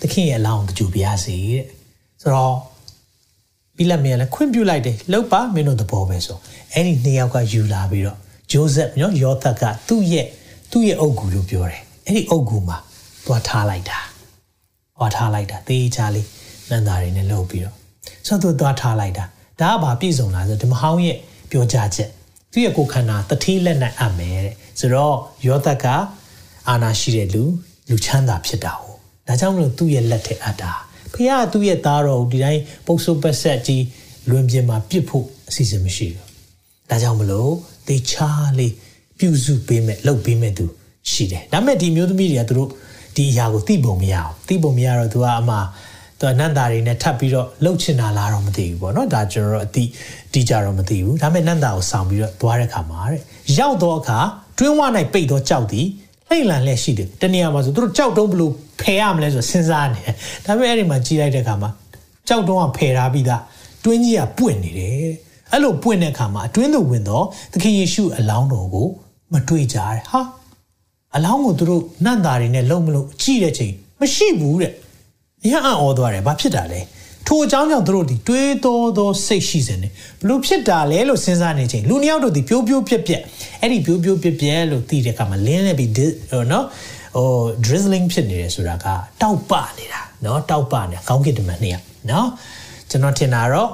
[0.00, 1.64] သခင်ရဲ့အလောင်းတကြူပြားစီတဲ့
[2.22, 2.56] ဆိုတော့
[3.76, 6.38] ပိလတ်မင်းလည်းခွင့်ပြုလိုက်တယ်လှုပ်ပါမင်းတို့သဘောပဲဆို
[6.72, 8.18] အဲ့ဒီနှစ်ယောက်ကယူလာပြီးတော့
[8.50, 10.26] ဂျိုးဆက်နော်ယောသက်ကသူ့ရဲ့
[10.70, 12.78] သူ့ရဲ့အုပ်ကူလို့ပြောတယ်အဲ့ဒီအုပ်ကူမှာ
[13.26, 13.98] သွားထားလိုက်တာ
[14.96, 16.28] သွားထားလိုက်တာသေချာလေး
[16.70, 17.74] နန္တာတွေနဲ့လှုပ်ပြီးတော့
[18.26, 19.24] ဆိုတော့သွားထားလိုက်တာ
[19.60, 21.18] ဒါကဘာပြည့်စုံလားဆိုဓမ္မဟောင်းရဲ့
[21.50, 22.10] ပြောကြားချက်
[22.52, 25.86] သူရဲ့ကိုယ်ခန္ဓာတတိလက်နဲ့အပ်မယ်တဲ့ဆိုတော့ယောသက်က
[26.68, 27.42] အာနာရှိတဲ့လူ
[27.88, 30.72] လူချမ်းသာဖြစ်တာဟုတ်ဒါကြောင့်မလို့သူ့ရဲ့လက်ထဲအပ်တာ
[31.12, 33.84] ဖခင်ကသူ့ရဲ့သားတော်ဒီတိုင်းပုတ်ဆုပ်ပတ်ဆက်ကြီး
[34.30, 36.26] လွင်ပြင်မှာပြစ်ဖို့အစီအစဉ်မရှိဘူး
[36.90, 37.52] ဒါကြောင့်မလို့
[37.88, 38.72] တေချာလေး
[39.18, 40.66] ပြုစုပေးမဲ့လုပ်ပေးမဲ့သူ
[41.10, 42.70] ရှိတယ်ဒါပေမဲ့ဒီမျိုးသမီးတွေကသူတို့
[43.16, 45.56] ဒီအရာကိုသိပုံမရအောင်သိပုံမရတော့သူကအမှ
[46.20, 49.84] သူကနန္တာတွေနဲ့ထပ်ပြီးတော့လှုပ်ချင်တာလားတော့မသိဘူးပေါ့နော်ဒါကျွန်တော်တို့အတိ
[50.32, 53.20] တိကြတော့မသိဘူးဒါပေမဲ့နန္တာကိုဆောင်ပြီးတော့သွားတဲ့ခါမှာတဲ့
[53.58, 54.20] ရောက်တော့အခါ
[54.58, 54.80] တွင်းဝ၌
[55.12, 55.86] ပိတ်တော့ကြောက်သည်
[56.30, 61.70] လှိမ့်လန်လက်ရှိတယ်တနေရာမှာဆိုသူတို့ကြောက်တုံးဘလို့ဖယ်ရမလဲဆိုစဉ်းစားနေတယ်ဒါပေမဲ့အဲ့ဒီမှာကြီးလိုက်တဲ့ခါမှာ
[62.28, 63.42] ကြောက်တုံးကဖယ်ထားပြီးသား
[63.84, 64.92] တွင်းကြီးကပွင့်နေတယ်
[65.52, 68.88] အဲ့လိုပွင့်တဲ့ခါမှာအတွင်းသို့ဝင်တော့သခင်ယေရှုအလောင်းတော်ကို
[69.32, 70.20] မတွေ့ကြတယ်ဟာ
[71.16, 74.72] အလောင်းကိုသူတို့နတ်သားတွေနဲ့လုံမလို့ကြည့်တဲ့ချိန်မရှိဘူးတဲ့
[75.44, 76.80] အရာအံ့ဩသွားတယ်ဘာဖြစ်တာလဲ
[77.27, 79.89] ထိုအကြောင်းကြောင့်သူတို့ဒီတွေးတောသောစိတ်ရှိစင်နေ
[80.21, 83.21] ဘလို့ဖြစ်တာလဲလို့စဉ်းစားနေချိန်လူနှစ်ယောက်တို့ဒီပြိုးပြိုးပြက်ပြက်
[83.61, 85.91] အဲ့ဒီပြိုးပြိုးပြက်ပြက်လို့သိတဲ့အခါမှာလင်းနေပြီး
[86.51, 86.65] နော်
[87.17, 87.27] ဟို
[87.65, 88.85] drizzling ဖြစ်နေတယ်ဆိုတာက
[89.21, 92.27] တောက်ပနေတာနော်တောက်ပနေကောင်းကင်တမန်နှစ်ယောက်နော်
[92.89, 93.71] ကျွန်တော်ထင်တာတော့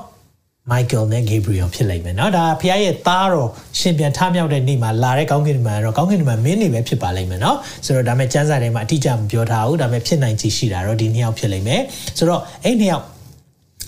[0.72, 11.82] Michael နဲ့ Gabriel ဖြစ်လိမ့်မယ်เนาะဒါဖခင်ရဲ့သားတော်ရှင်ပြန်ထမြောက်တဲ့နေ့မှာလာတဲ့ကောင်းကင်တမန်တော့ကောင်းကင်တမန်မင်းနေပဲဖြစ်ပါလိမ့်မယ်เนาะဆိုတော့ဒါမဲ့ကျမ်းစာထဲမှာအတိအကျမပြောထားဘူးဒါမဲ့ဖြစ်နိုင်ချေရှိတာတော့ဒီနှစ်ယောက်ဖြစ်လိမ့်မယ်
[12.18, 13.06] ဆိုတော့အဲ့နှစ်ယောက်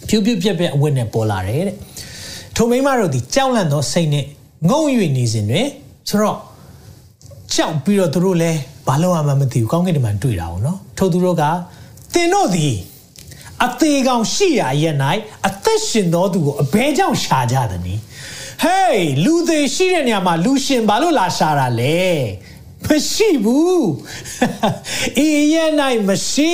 [0.08, 1.78] ဖြူးဖြူးပြက်ပြက်အဝတ်နဲ့ပေါ်လာတယ်တဲ့
[2.56, 4.26] ထိုမိန်းမတို့ဒီကြောက်လန့်သောစိတ်နဲ့
[4.70, 4.82] ငုံ၍
[5.18, 5.68] နေစဉ်တွင်
[6.10, 6.38] ဆိုတော့
[7.54, 11.44] ကြောက်ပြီးတော့သူတို့လည်းဘာလို့မှမသိဘူးကောင်းကင်တမန်တွေ့တာ哦เนาะထို့သူတို့က
[12.14, 12.76] သင်တို့သည်
[13.66, 14.96] အသေးကောင်ရှိရာရဲ့၌
[15.48, 17.96] အသက်ရှင်သောသူကိုအဘဲကြောင့်ရှာကြသည်နီ
[18.64, 22.00] ဟေးလူသေးရှိတဲ့နေရာမှာလူရှင်ဘာလို့လာရှာတာလဲ
[22.89, 23.85] မရှိဘူး
[25.27, 25.71] ဤရဲ့၌
[26.09, 26.53] မရှိ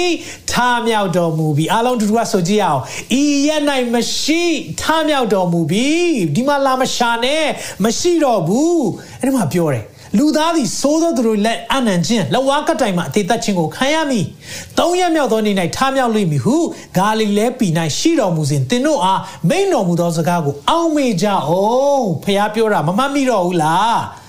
[0.51, 2.83] ထားမြောက်တော်မူပြီအားလုံးတူတူကဆိုကြည့်အောင်
[3.21, 3.61] ဤရဲ့၌
[3.95, 4.43] မရှိ
[4.81, 5.89] ထားမြောက်တော်မူပြီ
[6.35, 7.47] ဒီမှာလာမရှာနဲ့
[7.85, 8.83] မရှိတော့ဘူး
[9.21, 9.85] အဲ့ဒီမှာပြောတယ်
[10.19, 14.27] လူသားသည်သိုးသောသူတို့လက်အနံခြင်းလက်ဝါးကတိုင်မှအသေးသက်ခြင်းကိုခံရမည်။
[14.79, 16.57] သုံးရမြောက်သောနေ့၌ထားမြောက်လိမ့်မည်ဟု
[16.97, 21.63] ဂါလိလဲပြည်၌ရှိတော်မူစဉ်သင်တို့အားမိန်တော်မူသောစကားကိုအောက်မေ့ကြအော
[21.97, 23.99] င်ဖះပြောတာမမှတ်မိတော့ဘူးလား။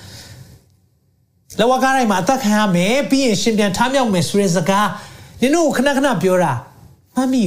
[1.60, 4.90] လက်ဝါးကားတိုင်းမှာအသက်ခံရမယ်ပြီးရင်ရှင်ပြန်ထားမြောက်မယ်ဆိုတဲ့စကား
[5.42, 6.54] နင်တို့ခဏခဏပြောတာ
[7.16, 7.44] မှတ်မိ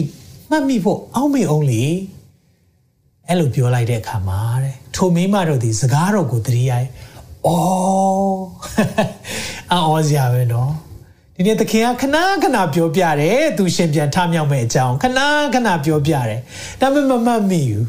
[0.51, 1.85] မှတ်မိဖို့အောက်မေ့အောင်လေ။
[3.29, 6.79] အဲ့လိုပြောလိုက်တဲ့အခါမှာတဲ့ထိုမိမတို့ဒီစကားတော်ကိုတတိယဩ
[7.47, 8.39] အော်
[9.73, 10.73] အော်စရာပဲနော်
[11.37, 15.21] ဒီနေ့သခင်ကခဏခဏပြောပြတယ်သူရှင်ပြန်ထမြောက်မဲ့အကြောင်းခဏ
[15.55, 16.41] ခဏပြောပြတယ်
[16.81, 17.87] ဒါပေမဲ့မမှတ်မိဘူး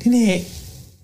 [0.00, 0.32] ဒီနေ့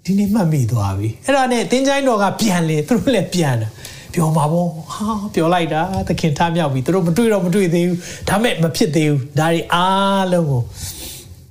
[0.04, 3.70] ဒီနေ့မှတ်မိသွားပြီအဲ့ဒါနဲ့တင်းချိုင်းတော်ကပြန်လေသူတို့လည်းပြန်တယ်
[4.14, 7.98] ပြောမှာပေါ့ဟာပြောလိုက်တာသခင်ထမြောက်ပြီသူတို့မတွေ့တော့မတွေ့သေးဘူး
[8.28, 10.62] ဒါမဲ့မဖြစ်သေးဘူးဒါတွေအားလုံးကို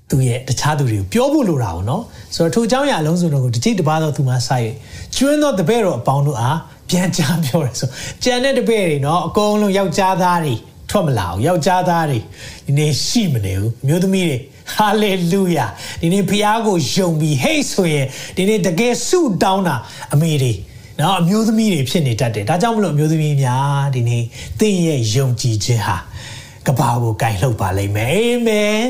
[0.09, 2.03] သူရဲ့တခြားသူတွေကိုပြောဖို့လိုတာပေါ့နော်
[2.35, 4.71] ဆိုတော့ထိုအကြောင်းအရာအလုံးစုံတို့ကိုတစ်ကြိမ်တစ်ပါးတော့သူမှစိုက်
[5.15, 7.89] ကျွန်းတော့တပည့်တော်အပေါင်းတို့အားပြန်ကြားပြောတယ်ဆို
[8.23, 10.53] ကြံတဲ့တပည့်တွေနော်အကုန်လုံးယောက်ျားသားတွေ
[10.89, 12.19] ထွက်မလာဘူးယောက်ျားသားတွေ
[12.65, 14.37] ဒီနေ့ရှိမနေဘူးအမျိုးသမီးတွေ
[14.75, 15.65] ဟာလေလုယာ
[16.01, 18.05] ဒီနေ့ဖခင်ကိုယုံပြီးဟေ့ဆိုရင်
[18.37, 19.75] ဒီနေ့တကယ်ဆုတောင်းတာ
[20.13, 20.53] အမေတွေ
[20.99, 24.23] နော်အမျိုးသမီးတွေဖြစ်နေတတ်တယ်ဒါကြောင့်မလို့အမျိုးသမီးများဒီနေ့
[24.59, 25.97] သင်ရဲ့ယုံကြည်ခြင်းဟာ
[26.67, 28.81] ကဘာကိုကင်လှုပ်ပါလိမ့်မယ်အာမင်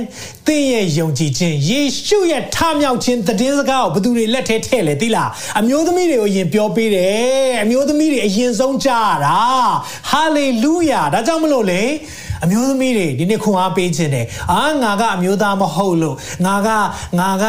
[0.48, 9.40] သင်ရဲ့ယုံကြည်ခြင်းယေရှုရဲ့ထမြောက်ခြင်းတည်င်းစကားကိုဘသူတွေလက်ထဲထည့်လဲသိလားအမျိုးသမီးတွေကိုယင်ပြောပေးတယ်အမျိုးသမီးတွေအရင်ဆုံးကြားရတာ
[10.10, 11.84] ဟာလေလုယာဒါကြောင့်မလို့လေ
[12.44, 16.70] အမျိုးသမီးတွေဒီနေ့ခွန်အားပေးခြင်းတယ်အာငါကအမျိုးသားမဟုတ်လို့ငါက
[17.20, 17.46] ငါက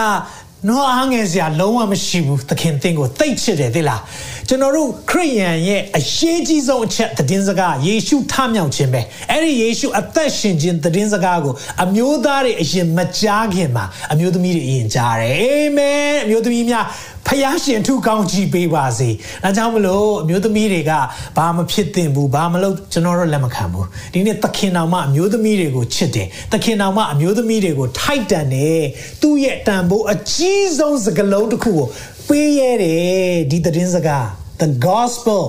[0.68, 4.02] နော်အားငယ်စရာလုံးဝမရှိဘူးသခင်သင်ကိုသိတ်ချစ်တယ်သိလား
[4.48, 9.00] ကျွန်တော်တို့ခရိယန်ရဲ့အရေးကြီးဆုံးအချက်သတင်းစကားယေရှုထမြောက်ခြင်းပဲ
[9.30, 19.08] အဲ့ဒီယေရှုအသက်ရှင်ခြင်းသတင်းစကားကိုအမျိုးသားတွေအရင်မကြားခင်မှာအမျိုးသမီးတွေအရင်ကြားတယ်အာမင်အမျိုးသမီးများဖ ယားရှင်ထုကောင်းကြည့်ပေးပါစေ။
[19.44, 20.92] ဒါကြောင့်မလို့အမျိုးသမီးတွေက
[21.36, 28.82] ဘာမဖြစ်သင့်ဘူးဘာမလုပ်ကျွန်တော်တို့လက်မခံဘူး။ဒီနေ့သခင်တော်မှအမျိုးသမီးတွေကိုချစ်တယ်။သခင်တော်မှအမျိုးသမီးတွေကိုထိုက်တန်တယ်။
[29.22, 31.86] သူ့ရဲ့တန်ဖိုးအကြီးဆုံးစကားလုံးတစ်ခုကို
[32.28, 34.24] ပေးရတယ်ဒီသတင်းစကား
[34.60, 35.42] the gospel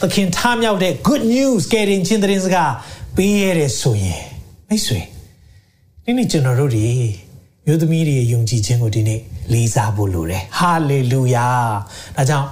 [0.00, 2.72] သခင်ထားမြောက်တဲ့ good news ကယ်တင်ခြင်းသတင်းစကား
[3.16, 4.22] ပေးရတယ်ဆိုရင်
[4.68, 5.00] မိတ်ဆွေ
[6.04, 6.86] ဒီနေ့ကျွန်တော်တို့ဒီ
[7.70, 9.20] မျိုးသမီးတွေယုံကြည်ခြင်းကိုဒီနေ့
[9.52, 11.46] လေးစားဖို့လိုတယ်ဟာလေလုယာ
[12.16, 12.48] ဒါကြောင့်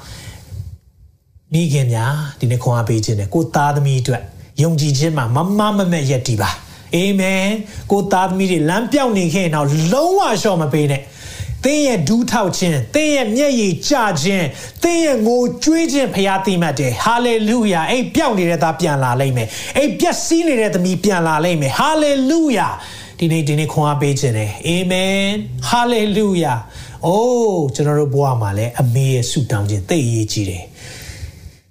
[1.52, 4.22] မိခင်များဒီနေ့ခွန်အားပေးခြင်းနဲ့ကိုသားသမီးအတွက်
[4.62, 6.50] ယုံကြည်ခြင်းမှာမမမမက်ရက်တည်ပါ
[6.94, 7.46] အာမင်
[7.90, 11.02] ကိုသားသမီးတွေလမ်းပြောင်းနေခဲ့ရင်တော့လုံးဝရှော့မပေးနဲ့
[11.64, 14.46] သင်ရဲ့ဒူးထောက်ခြင်းသင်ရဲ့မျက်ရည်ကျခြင်း
[14.82, 22.68] သင်ရဲ့ငိုကြွေးခြင်းဖရားသိမှတ်တယ်ဟာလေလုယာအဲ့ပျောက်နေတဲ့သားပြန်လာလိမ့်မယ်အဲ့ပျက်စီးနေတဲ့သမီးပြန်လာလိမ့်မယ်ဟာလေလုယာ
[23.18, 25.22] ဒီနေ့ဒီနေ့ခွန်အားပေးခြင်းတယ်အာမင်
[25.68, 26.54] ဟာလေလုယာ
[27.06, 30.64] အိုးကျွန်တော်တို့ဘဝမှာလည်းအမေရဲ့ဆုတောင်းခြင်းသိအရေးကြီးတယ်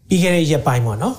[0.08, 1.16] ပြီးခဲ့တဲ့ရက်ပိုင်းပေါ့နော်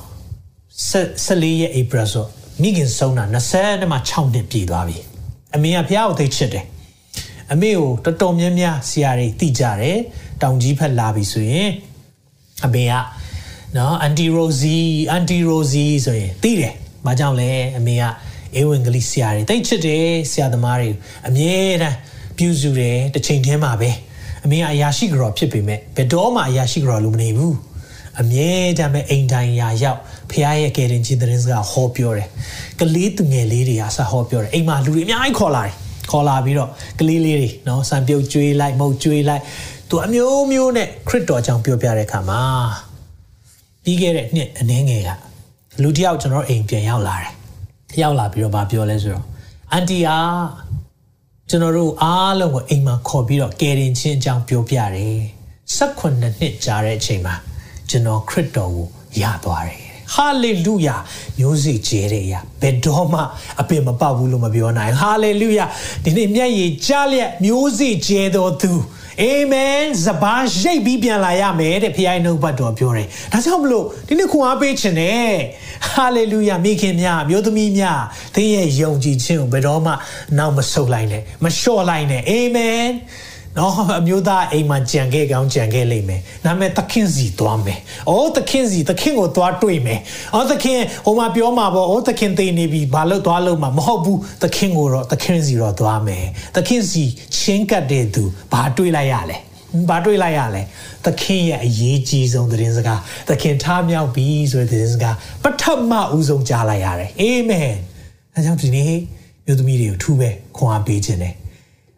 [0.91, 2.27] 14ရက် April ဆို
[2.63, 4.97] မိခင်ဆုံးတာ20နဲ့မှ6နှစ်ပြည့်သွားပြီ
[5.55, 6.65] အမေကဖះကိုသိချစ်တယ်
[7.53, 9.99] အမေကိုတော်တော်များများဆရာတွေသိကြတယ်
[10.43, 11.69] တောင်ကြီးဖက်လာပြီဆိုရင်
[12.65, 12.93] အမေက
[13.77, 14.77] နော်အန်တီရိုဇီ
[15.11, 16.75] အန်တီရိုဇီဆိုရင်သိတယ်။
[17.07, 18.05] ဘာကြောင့်လဲအမေက
[18.57, 20.91] အေဝင်ကလေးဆရာတွေတိတ်ချစ်တယ်ဆရာသမားတွေ
[21.29, 21.97] အမြဲတမ်း
[22.39, 23.91] ပြုစုတယ်တစ်ချိန်တည်းမှာပဲ
[24.45, 27.57] အမေကအရာရှိကြော်ဖြစ်ပေမဲ့ဘယ်တော့မှအရာရှိကြော်လို့မနေဘူး
[28.21, 32.29] အမြဲတမ်းပဲအိမ်တိုင်းရာရောက်ဖခင်ရဲ့ကယ်တင်ခြင်းသတင်းစကားဟောပြောတယ်
[32.81, 35.75] ကလေးသူငယ်လေးတွေကစဟောပြောတယ်အိမ်မှာလူတွေအများကြီးခေါ်လာတယ်
[36.11, 39.43] ခေါ်လာပြီးတော့ကလေးလေးတွေနော်စံပြုတ်ကျွေးလိုက်မုတ်ကျွေးလိုက်
[39.89, 42.43] သူအမျိုးမျိုးနဲ့ခရစ်တော်ကြောင့်ပြောပြတဲ့အခါမှာ
[43.85, 45.11] ပြီးခဲ့တဲ့နှစ်အနည်းငယ်က
[45.83, 47.38] လူတယောက်ကျွန်တော်အိမ်ပြန်ရောက်လာတယ်
[48.01, 49.25] ရောက်လာပြီးတော့ဗာပြောလဲဆိုတော့
[49.73, 50.17] အန်တီယာ
[51.51, 55.19] ကျွန်တော်တို့အားလုံးကိုအိမ်မှာခေါ်ပြီးတော့ကယ်တင်ခြင်းအကြောင်းပြောပြတယ်
[55.77, 57.35] 18နှစ်ကြာတဲ့အချိန်မှာ
[57.89, 58.87] ကျွန်တော်ခရစ်တော်ကို
[59.23, 60.97] ရသွားတယ်ဟာလေလုယာ
[61.39, 63.21] မျိုးစေ့ကျဲတဲ့ရဘယ်တော့မှ
[63.61, 65.65] အပင်မပေါက်ဘူးလို့မပြောနိုင်ဟာလေလုယာ
[66.05, 68.73] ဒီနေ့မျက်ရည်ကျလျက်မျိုးစေ့ကျဲတော်သူ
[69.23, 75.31] အာမင်စပါးရိတ်ပြီးပြန်လာရမယ်တဲ့ဖခင်နှုတ်ဘတ်တော်ပြောတယ်ဒါကြောင့်မလို့ဒီနေ့ခွန်အားပေးခြင်းနဲ့
[75.93, 78.01] ဟာလေလုယာမိခင်များမျိုးသမီးများ
[78.35, 79.93] သင်ရဲ့ယုံကြည်ခြင်းကိုဘယ်တော့မှ
[80.39, 82.87] နောက်မဆုတ်လိုက်နဲ့မလျှော့လိုက်နဲ့အာမင်
[83.59, 87.79] နော်အမျိုးသားအိမ်မှာကြံခဲ့ကောင်းကြံခဲ့လိမ့်မယ်။ဒါပေမဲ့သခင်စီသွားမယ်။
[88.11, 90.01] အော်သခင်စီသခင်ကိုသွားတွေ့မယ်။
[90.35, 96.25] အော်သခင်ဟိုမှာပြောမှာပေါ့။အော်သခင်သိနေပြီဘာလို့သွားလို့မှာမဟုတ်ဘူး။သခင်ကိုတော့သခင်စီတော့သွားမယ်။
[96.57, 97.05] သခင်စီ
[97.37, 99.39] ချင်းကပ်တဲ့သူဘာတွေ့လိုက်ရလဲ။
[99.89, 100.63] ဘာတွေ့လိုက်ရလဲ
[101.05, 107.75] သခင်ရဲ့အရေးကြီးဆုံးသတင်းစကားသခင်ထားမြောက်ပြီဆိုတဲ့သတင်းစကားပထမဦးဆုံးကြားလိုက်ရတယ်အာမင်
[108.35, 108.95] အဲကြောင့်ဒီနေ့
[109.47, 111.35] မြို့သမီးတွေကိုထူးပဲခွန်အားပေးခြင်းတယ်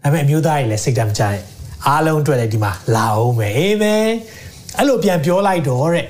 [0.03, 1.41] ဒါပေမဲ့အမျိုးသားတွေလည်းစိတ်တမ်းကြတဲ့
[1.87, 4.07] အားလုံးအတွက်လည်းဒီမှာလာအောင်မယ်အာမင်
[4.79, 6.07] အဲ့လိုပြန်ပြောလိုက်တော့တဲ့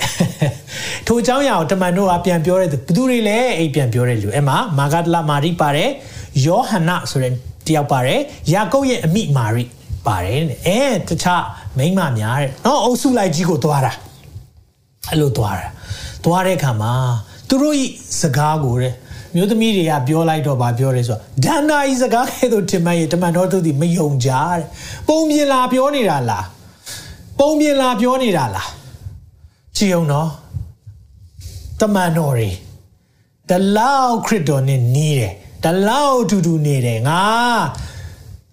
[1.06, 5.90] ထိုအကြောင်းအရာကိုတမန်တို့ကပြန်ပြောတဲ့ဘသူတွေလဲအိမ်ပြန်ပြောတဲ့လူအဲ့မှာမာဂဒလမာရိပါတယ်
[6.46, 7.33] ယောဟန်နဆိုတဲ့
[7.66, 8.20] တယောက်ပါတယ်
[8.52, 9.64] ယာကုပ်ရဲ့အမိမာရိ
[10.06, 11.44] ပါတယ်အဲတခြား
[11.78, 13.92] မိန်းမများတဲ့နော်အုပ်စုလိုက်ကြီးကိုသွားတာ
[15.11, 15.66] အဲ့လိုသွားတာ
[16.24, 16.92] သွားတဲ့အခါမှာ
[17.48, 17.85] သူတို့ဤ
[18.20, 18.94] စကားကိုတဲ့
[19.35, 24.62] မျိုးသမီးတွေကပြောလိုက်တော့ဗာပြောတယ်ဆိုတော့ဒန္နာဤစကားကဲ့သို့တင်မဲ့ရတမန်တော်သူသည်မယုံကြတဲ့
[25.09, 26.47] ပုံပြင်လာပြောနေတာလား
[27.38, 28.69] ပုံပြင်လာပြောနေတာလား
[29.77, 30.31] ချကြည်အောင်နော်
[31.81, 32.51] တမန်တော်တွေ
[33.51, 35.33] တလောက်ခရစ်တော်နဲ့နီးတယ်
[35.64, 37.23] တလောက်တူတူနေတယ်ငါ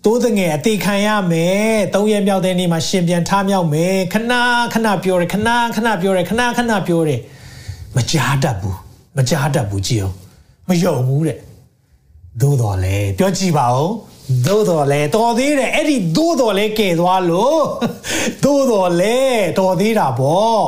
[0.04, 4.34] တိုးတငယ်အသေးခံရမယ်သုံးရက်မြောက်တဲ့နေ့မှာရှင်ပြန်ထားမြောက်မယ်ခဏ
[4.74, 7.22] ခဏပြောတယ်ခဏခဏပြောတယ်ခဏခဏပြောတယ်
[7.96, 8.78] မကြားတတ်ဘူး
[9.18, 10.27] မကြားတတ်ဘူးကြည်အောင်
[10.69, 11.39] မယုံဘူးတဲ့
[12.41, 13.91] သို့တော်လဲပြောကြည့်ပါဦး
[14.47, 17.63] သို့တော်လဲတော်သေးတယ်အဲ့ဒီသို့တော်လဲကဲသွားလို့
[18.45, 19.17] သို့တော်လဲ
[19.59, 20.63] တော်သေးတာပေါ့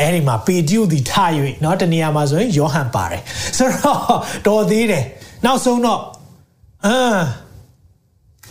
[0.00, 3.22] အဲ့ဒီမှာပေတရုဒီထား၍เนาะတနေရာမှာဆိုရင်ယောဟန်ပါတယ်
[3.56, 4.00] ဆိုတော့
[4.46, 5.04] တော်သေးတယ်
[5.44, 6.00] နောက်ဆုံးတော့
[6.86, 7.20] အာ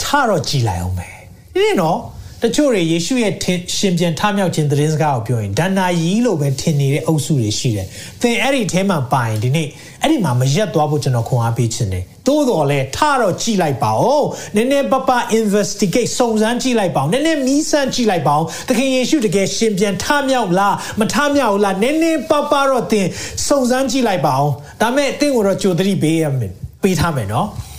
[0.03, 1.17] ထားတော့ကြည်လိုက်အောင်မယ်
[1.55, 1.99] ဒီနော်
[2.46, 3.34] တချို့တွေယေရှုရဲ့
[3.76, 7.86] ရှင်ပြန်ထမြောက်ခြင်းသတင်းစကားကိုပြောရင်ဒဏ္ဍာရီလို့ပဲထင်နေတဲ့အုပ်စုတွေရှိတယ်။
[8.22, 9.68] သင်အဲ့ဒီထဲမှာပါရင်ဒီနေ့
[10.02, 14.22] အဲ့ဒီမှာမရက်သွားဖို့ကျွန်တော်ခွန်အားပေးခြင်းတယ်။သို့တော်လဲထတော့ကြည့်လိုက်ပါဦး။
[14.56, 23.06] နည်းနည်းပပ investigate စုံစမ်းကြည့်လိုက်ပါဦး။နည်းနည်းမီးစမ်းကြည့်လိုက်ပါဦး။သခင်ယေရှုတကယ်ရှင်ပြန်ထမြောက်လားမထမြောက်လားနည်းနည်းပပတော့သင်
[23.48, 24.48] စုံစမ်းကြည့်လိုက်ပါဦး။
[24.80, 26.52] ဒါမဲ့အသင်ကိုတော့ကြိုသတိပေးရမယ်
[26.82, 27.48] ပေးထားမယ်နော်။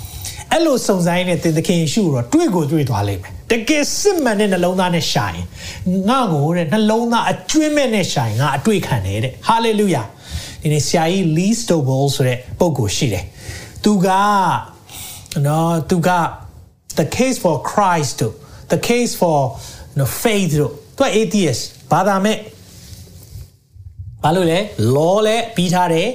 [0.52, 5.46] အဲ့လိုစုံစမ်းနေတဲ့သခင်ယေရှုကိုတော့တွေ့ကိုတွေ့သွားလိမ့်မယ်တကယ်စစ်မှန်တဲ့နှလုံးသားနဲ့ရှာရင်
[6.10, 10.04] ငါ့ကိုတဲ့နှလုံးသားအကျွင်းမဲ့နဲ့ရှာရင်ငါအတွေ့ခံတယ်တဲ့ဟာလေလုယာ
[10.62, 13.26] ဒီနေ့ဆရာကြီး Lee Strobel ဆိုတဲ့ပုဂ္ဂိုလ်ရှိတယ်
[13.84, 14.08] သူက
[15.48, 16.10] နော်သူက
[17.00, 18.34] the case for Christ တို့
[18.74, 19.40] the case for
[19.92, 22.38] you know faith တို့သူက atheist ဘာသာမဲ့
[24.24, 24.60] ဘာလို့လဲ
[24.96, 26.08] law လဲပြီးထားတယ်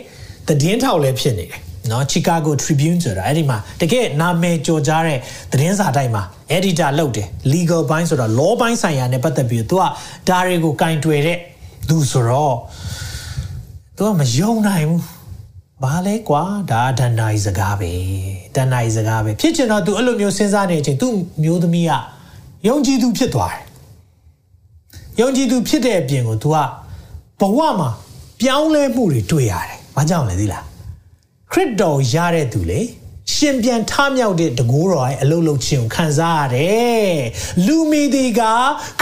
[0.48, 5.18] သတင်းထောက်လည်းဖြစ်နေတယ် နော် Chicago Tribune ဆိုတာအဲ့ဒီမှာတကယ်နာမည်ကျော်ကြားတဲ့
[5.52, 6.22] သတင်းစာတိုက်မှာ
[6.56, 9.82] editor လုပ်တယ် legal ဘိုင်းဆိုတော့ law ဘိုင်းဆိုင်ရာနဲ့ပတ်သက်ပြီးသူက
[10.28, 11.38] ဒါတွေကိုကင်တွယ်တဲ့
[11.88, 12.56] သူဆိုတော့
[13.96, 15.02] သူကမယုံနိုင်ဘူး
[15.82, 17.92] ဘာလဲကွာဒါဒန်နိုင်စကားပဲ
[18.54, 21.12] ဒန်နိုင်စကားပဲဖြစ်ချင်တော့သူအဲ့လိုမျိုးစဉ်းစားနေတဲ့အချိန်သူ့
[21.44, 21.92] မျိုးသမီးက
[22.68, 23.62] ယုံကြည်သူဖြစ်သွားတယ်
[25.20, 26.56] ယုံကြည်သူဖြစ်တဲ့အပြင်ကို तू က
[27.40, 27.90] ဘဝမှာ
[28.40, 30.69] ပြောင်းလဲမှုတွေတွေ့ရတယ်။ဘာကြောင့်လဲသိလား
[31.52, 32.80] ခရစ်တော်ရတဲ့သူလေ
[33.34, 37.16] ရှင်ပြန်ထမြောက်တဲ့တကိုးတော်ရဲ့အလုံးလုံးခြင်းကိုခံစားရတယ်
[37.66, 38.40] လူမီဒီက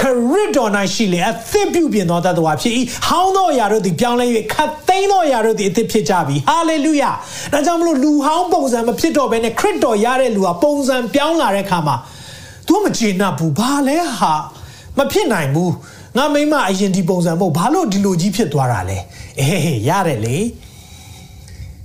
[0.01, 2.75] ခရစ်တော်၌ရှိလေအသစ်ပြုပြင်သောတတ်တော်ဖြစ်၏
[3.07, 7.11] ဟောင်းသောအရာတို့သည်ပြောင်းလဲ၍ခတ်သိမ်းသောအရာတို့သည်အသစ်ဖြစ်ကြပြီဟာလေလုယာ
[7.53, 11.97] ဒါကြောင့်မလို့လူဟောင်းပုံစံမဖြစ်တော့ဘဲနဲ့ခရစ်တော်ရတဲ့လူကပုံစံပြောင်းလာတဲ့ခါမှာ
[12.67, 14.35] तू မကျေနပ်ဘူးဘာလဲဟာ
[14.99, 15.73] မဖြစ်နိုင်ဘူး
[16.17, 18.99] ငါမိမအရင်ဒီပုံစံမဟုတ်ဘာလို့ဒီလိုကြီးဖြစ်သွားတာလဲ
[19.41, 20.37] အေးရတယ်လေ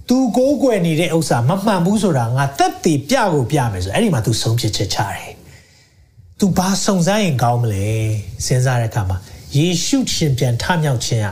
[0.08, 5.32] သူကိုးကွယ်နေတဲ့ဥစ္စာမမှန်ဘူးဆိုတာငါတက်တည်ပြကိုပြမယ်ဆိုအဲ့ဒီမှာ तू ဆုံးဖြတ်ချက်ချတယ်။
[6.38, 7.86] तू ဘာစုံစမ်းရင်ကောင်းမလဲ
[8.44, 9.16] စဉ်းစားတဲ့အခါမှာ
[9.56, 11.28] ယေရှုရှင်ပြန်ထမြောက်ခြင်းက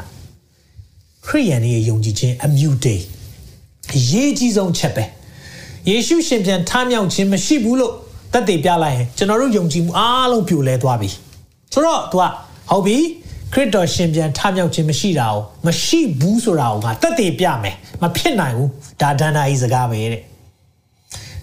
[1.26, 2.96] ခရိယန်ရဲ့ယုံကြည်ခြင်းအမြူတေ
[3.94, 5.04] အရေးကြီးဆုံးချက်ပဲ။
[5.88, 7.92] ယေရှုရှင်ပြန်ထမြောက်ခြင်းမရှိဘူးလို့
[8.32, 11.10] တက်တည်ပြလိုက်ရင်ကျွန်တော်တို့ယုံကြည်မှုအားလုံးပြိုလဲသွားပြီ။
[11.72, 12.22] ဆိုတော့ तू က
[12.70, 12.98] ဟုတ်ပြီ
[13.53, 15.35] ခရစ်တော်ရှင်ပြန်ထမြောက်ခြင်းမရှိတာ哦
[15.67, 18.69] မရှိဘူးဆိုတာကိုငါတက်တည်ပြမယ်မဖြစ်နိုင်ဘူး
[19.01, 20.21] ဒါဒန္တာဤစကားပဲတဲ့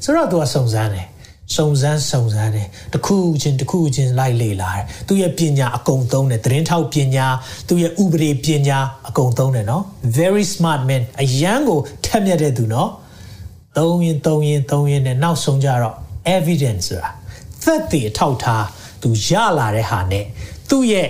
[0.05, 1.07] ဆိုတော့သူကစုံစမ်းတယ်
[1.57, 7.27] စုံစမ်းစုံစမ်းတယ်တခုချင်းတခုချင်းလိုက်လေလာတယ်သူရဲ့ပညာအကုန်သုံးတယ်သတင်းထောက်ပညာ
[7.69, 9.83] သူရဲ့ဥပဒေပညာအကုန်သုံးတယ်နော်
[10.19, 12.91] very smart man အရန်ကိုထက်မြက်တဲ့သူနော်
[13.79, 15.95] သုံးရင်သုံးရင်သုံးရင်နဲ့နောက်ဆုံးကြတော့
[16.37, 17.11] evidence ဆိုတာ
[17.65, 18.65] သက်သေအထောက်ထား
[19.03, 20.25] သူရလာတဲ့ဟာနဲ့
[20.71, 21.09] သူ့ရဲ့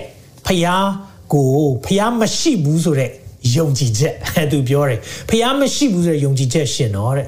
[0.49, 0.87] ဖျား
[1.33, 1.51] ကို
[1.85, 3.11] ဖျားမရှိဘူးဆိုတဲ့
[3.55, 4.13] ယုံကြည်ချက်
[4.51, 7.27] သူပြောတယ်ဖျားမရှိဘူးဆိုတဲ့ယုံကြည်ချက်ရှင်တော့တဲ့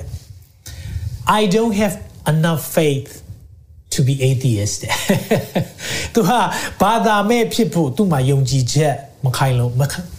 [1.39, 1.95] I don't have
[2.34, 3.12] enough faith
[3.93, 4.81] to be atheist
[6.13, 6.39] သူဟာ
[6.81, 8.93] ဘာသာမဲ့ဖြစ်ဖို့သူ့မှာယုံကြည်ချက်
[9.25, 9.71] မခိုင်လို့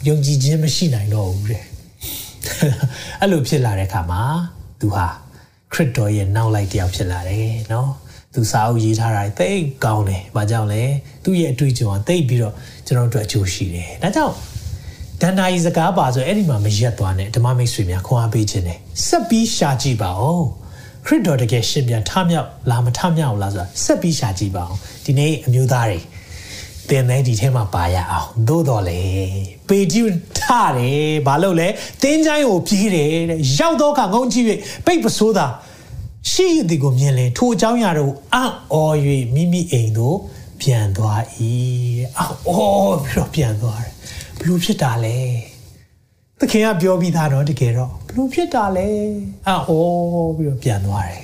[0.08, 1.64] ယုံကြည်ခြင်းမရှိနိုင်တော့ဘူးတဲ့
[3.20, 4.22] အဲ့လိုဖြစ်လာတဲ့အခါမှာ
[4.80, 5.06] သူဟာ
[5.72, 7.90] ခရစ်တော်ရဲ့နောက်လိုက်တယောက်ဖြစ်လာတယ်နော်
[8.34, 10.82] သူစာအုပ်ရေးထားတာတိတ်ကောင်းတယ်။ဘာကြောင့်လဲ။
[11.24, 12.54] သူ့ရဲ့အတွေ့အကြုံကတိတ်ပြီးတော့
[12.86, 14.34] ကျွန်တော်တို့အကျိုးရှိတယ်။ဒါကြောင့်
[15.22, 20.44] ဒန္တာကြီးစကားပါဆိုအဲ့ဒီမှာမရက်သွားနဲ့ဓမ္မမိတ်ဆွေများခွန်အားပေးခြင်းနဲ့ဆက်ပြီးရှာကြည့်ပါဦး
[21.06, 26.00] ခရစ်တော်တကယ်ရှင်ပြန်ထမြောက်လာမထမြောက်လားဆိုတာဆက်ပြီးရှာကြည့်ပါဦးဒီနေ့အမျိုးသားတွေ
[26.90, 29.00] တင်တဲ့ဒီထဲမှာပါရအောင်သို့တော်လေ
[29.68, 30.02] ပေကျူ
[30.38, 30.40] ထ
[30.76, 31.68] တယ်ဘာလို့လဲ
[32.02, 34.46] တင်းချိုင်းကိုပြေးတယ်တဲ့ရောက်တော့ကငုံကြည့်၍
[34.86, 35.46] ပိတ်ပစိုးတာ
[36.30, 38.76] ရှိရသည်ကိုမြင်လေထိုအကြောင်းအရာတို့အံ့ဩ၍
[39.34, 40.16] မိမိအိမ်သို့
[40.60, 41.22] ပြန်သွား၏
[41.98, 42.54] တဲ့အံ့ဩ
[43.04, 43.92] ပြီးတော့ပြန်သွားတယ်
[44.38, 45.18] ဘလို့ဖြစ်တာလဲ
[46.38, 48.88] သခင်ကပြောပြီးသားတော့တကယ်တော့ဘလို့ဖြစ်တာလဲ
[49.48, 51.22] အော်ပြီးတော့ပြန်သွားတယ်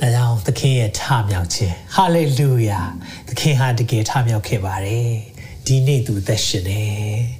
[0.00, 2.80] ဒါကြောင့်သခင်ရဲ့ထမြောက်ခြင်းဟာလေလုယာ
[3.28, 5.12] သခင်ဟာတကယ်ထမြောက်ခဲ့ပါတယ်
[5.66, 7.39] ဒီနေ့သူသက်ရှင်တယ်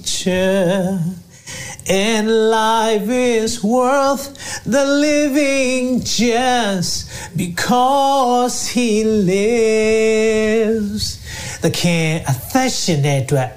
[1.87, 11.19] And life is worth the living just because He lives.
[11.61, 13.49] The king အသက်ရှင်တဲ့အတွက်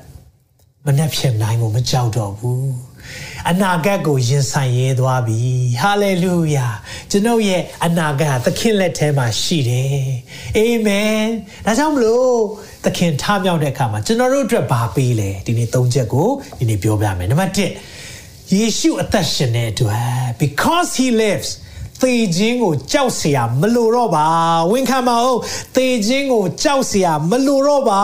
[0.86, 2.64] မနှက်ဖြစ်နိုင်ကိုမကြောက်တော့ဘူး
[3.50, 5.40] အနာဂတ်ကိုရင်ဆိုင်ရဲသွားပြီ
[5.80, 6.66] ဟာလေလုယာ
[7.10, 10.02] ကျွန်ုပ်ရဲ့အနာဂတ်သခင်လက်ထဲမှာရှိတယ်
[10.56, 11.20] အာမင်
[11.66, 12.32] ဒါကြောင့်မလို့
[12.84, 20.10] သခင်ထားမြောက်တဲ့အခါမှာကျွန်တော်တို့အတွက်ဘာပေးလဲဒီနေ့သုံးချက်ကိုဒီနေ့ပြောပြမယ်နံပါတ်1ယေရှုအသက်ရှင်တဲ့အတွက်
[20.42, 21.50] because he lives
[22.02, 24.26] သေခြင်းကိုကြောက်เสียမလိုတော့ပါ
[24.72, 25.38] ဝန်ခံပါဦး
[25.76, 28.02] သေခြင်းကိုကြောက်เสียမလိုတော့ပါ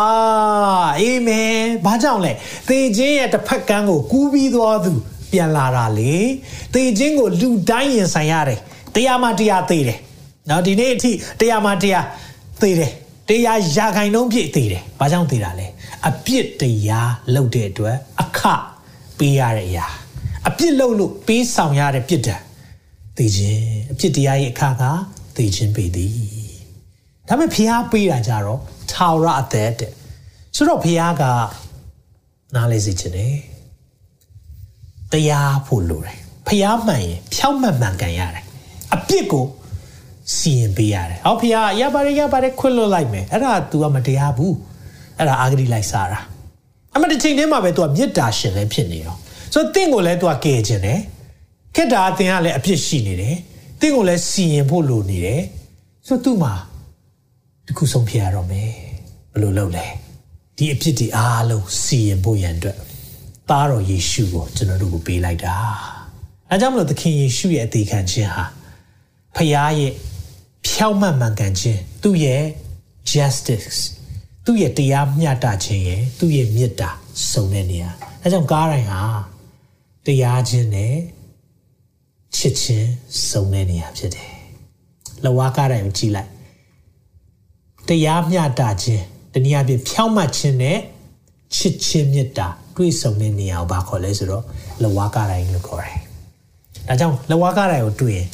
[1.00, 2.32] အာမင်ဘာကြောင့်လဲ
[2.68, 4.92] သေခြင်းရဲ့တစ်ဖက်ကန်းကိုကူးပြီးသွားသူ
[5.31, 6.13] ပြန်လာတာလေ
[6.73, 8.59] သေခြင်းကိုလူတိုင်းရင်ဆိုင်ရတယ်
[8.95, 9.99] တရားမှတရားသေတယ်
[10.49, 12.05] နော်ဒီနေ့အထိတရားမှတရား
[12.61, 12.91] သေတယ်
[13.29, 15.67] တရားရာခိုင်နှုန်းပြည့်သေတယ်ဘာကြောင့်သေတာလဲ
[16.07, 18.41] အပြစ်တရားလုပ်တဲ့အတွက်အခ
[19.17, 19.87] ပေးရတဲ့အရာ
[20.47, 22.41] အပြစ်လုပ်လို့ပေးဆောင်ရတဲ့ပြစ်ဒဏ်
[23.17, 23.61] သေခြင်း
[23.91, 24.83] အပြစ်တရားရဲ့အခါက
[25.35, 26.13] သေခြင်းပေသည်
[27.27, 28.59] ဒါပေမဲ့ဖျားပေးတာကြတော့
[28.91, 29.91] ထာဝရအသက်တဲ့
[30.55, 31.23] ဆိုတော့ဖျားက
[32.55, 33.35] နားလေစေခြင်းတယ်
[35.12, 38.44] တရားဖို့လိုတယ်ဖျားမှန်ရင်ဖြောက်မှန်မှန်ကန်ရတယ်
[38.94, 39.46] အပြစ်ကို
[40.36, 44.56] စီရင်ပေးရတယ်ဟောဖျားရပါတယ်ရပါတယ်ခွင့်လွတ်လိုက်မယ်အဲ့ဒါ तू ကမတရားဘူး
[45.18, 46.20] အဲ့ဒါအာဂတိလိုက်စားတာ
[46.94, 49.14] အမှတစ်ချိန်တည်းမှာပဲ तू ကမေတ္တာရှင်လည်းဖြစ်နေရော
[49.52, 51.00] ဆိုတော့တင့်ကိုလည်း तू ကကယ်ခြင်းတယ်
[51.74, 53.36] ခက်တာအတင်ကလည်းအပြစ်ရှိနေတယ်
[53.80, 55.42] တင့်ကိုလည်းစီရင်ဖို့လိုနေတယ်
[56.06, 56.54] ဆိုတော့ तू မှာ
[57.66, 58.70] တခုဆုံးဖြစ်ရတော့မယ်
[59.32, 59.86] ဘယ်လိုလုပ်လဲ
[60.56, 62.78] ဒီအပြစ်တွေအားလုံးစီရင်ဖို့ရန်အတွက်
[63.49, 65.55] သားတော်ယေရှုကိုကျွန်တော်တို့ကိုပေးလိုက်တာ
[66.49, 68.45] အဲကြောင့်မလို့သခင်ယေရှုရဲ့အသေးခံခြင်းဟာ
[69.35, 69.91] ဖခင်ရဲ့
[70.67, 72.43] ဖြောင့်မတ်မှန်ကန်ခြင်းသူ့ရဲ့
[73.11, 73.79] justice
[74.45, 76.89] သူ့ရဲ့တရားမျှတခြင်းရဲ့သူ့ရဲ့မေတ္တာ
[77.31, 77.89] စုံတဲ့နေရာ
[78.21, 79.01] အဲကြောင့်ကားတိုင်းဟာ
[80.05, 80.95] တရားခြင်းနဲ့
[82.35, 82.89] ချစ်ခြင်း
[83.29, 84.33] စုံတဲ့နေရာဖြစ်တယ်
[85.25, 86.29] လဝါကားတိုင်းကိုကြည့်လိုက်
[87.87, 90.77] တရားမျှတခြင်းတနည်းအားဖြင့်ဖြောင့်မတ်ခြင်းနဲ့
[91.55, 92.47] ချစ်ခြင်းမေတ္တာ
[92.79, 94.43] တွေ့ဆုံတဲ့နေရာကိုဘာခေါ်လဲဆိုတော့
[94.83, 95.99] လဝါကားတိုင်းလို့ခေါ်တယ်။
[96.87, 98.27] ဒါကြောင့်လဝါကားတိုင်းကိုတွေ့ရင်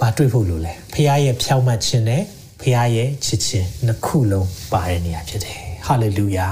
[0.00, 2.22] ဘာတွေ့ဖို့လိုလဲဖခင်ရဲ့ဖြောင့်မတ်ခြင်းနဲ့
[2.60, 6.48] ဖခင်ရဲ့ချစ်ခြင်းနှစ်ခုလုံးပါတဲ့နေရာဖြစ်တယ်။ဟာလေလုယာ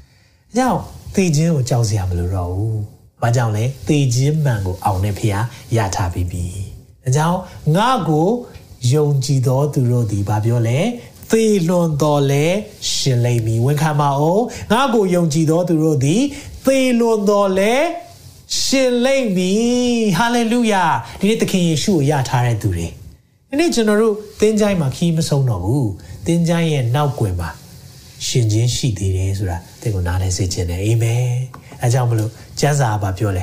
[0.56, 0.80] ။ကြောင့်
[1.14, 2.76] သေခြင်းကိုကြောက်စရာမလိုတော့ဘူး။
[3.22, 5.42] ဘာကြောင့်လဲသေခြင်းမှန်ကိုအောင်တဲ့ဖခင်
[5.76, 6.44] ရထားပြီးပြီ။
[7.04, 7.38] ဒါကြောင့်
[7.76, 8.28] ငါ့ကို
[8.92, 10.78] ယုံကြည်သောသူတို့သည်ဘာပြောလဲ
[11.32, 12.46] သေလွန်တော်လဲ
[12.92, 16.22] ရှင်လိမ့်မည်ဝန်ခံပါအောင်ငါကိုယုံကြည်တော်သူတို့သည်
[16.66, 17.74] သေလွန်တော်လဲ
[18.62, 19.62] ရှင်လိမ့်မည်
[20.18, 20.84] ဟာလေလုယာ
[21.20, 22.88] ဒီနေ့သခင်ယေရှုကိုယထားတဲ့သူတွေ
[23.48, 25.90] ဒီနေ့ကျွန်တော်တို့သင်ချိုင်းမှာခီးမဆုံးတော့ဘူး
[26.26, 27.50] သင်ချိုင်းရဲ့နောက်ွယ်မှာ
[28.26, 31.24] ရှင်ချင်းရှိသေးတယ်ဆိုတာသင်ကိုနားလဲစေချင်တယ်အာမင်
[31.82, 33.42] အဲကြောင့်မလို့ကျမ်းစာကပြောလဲ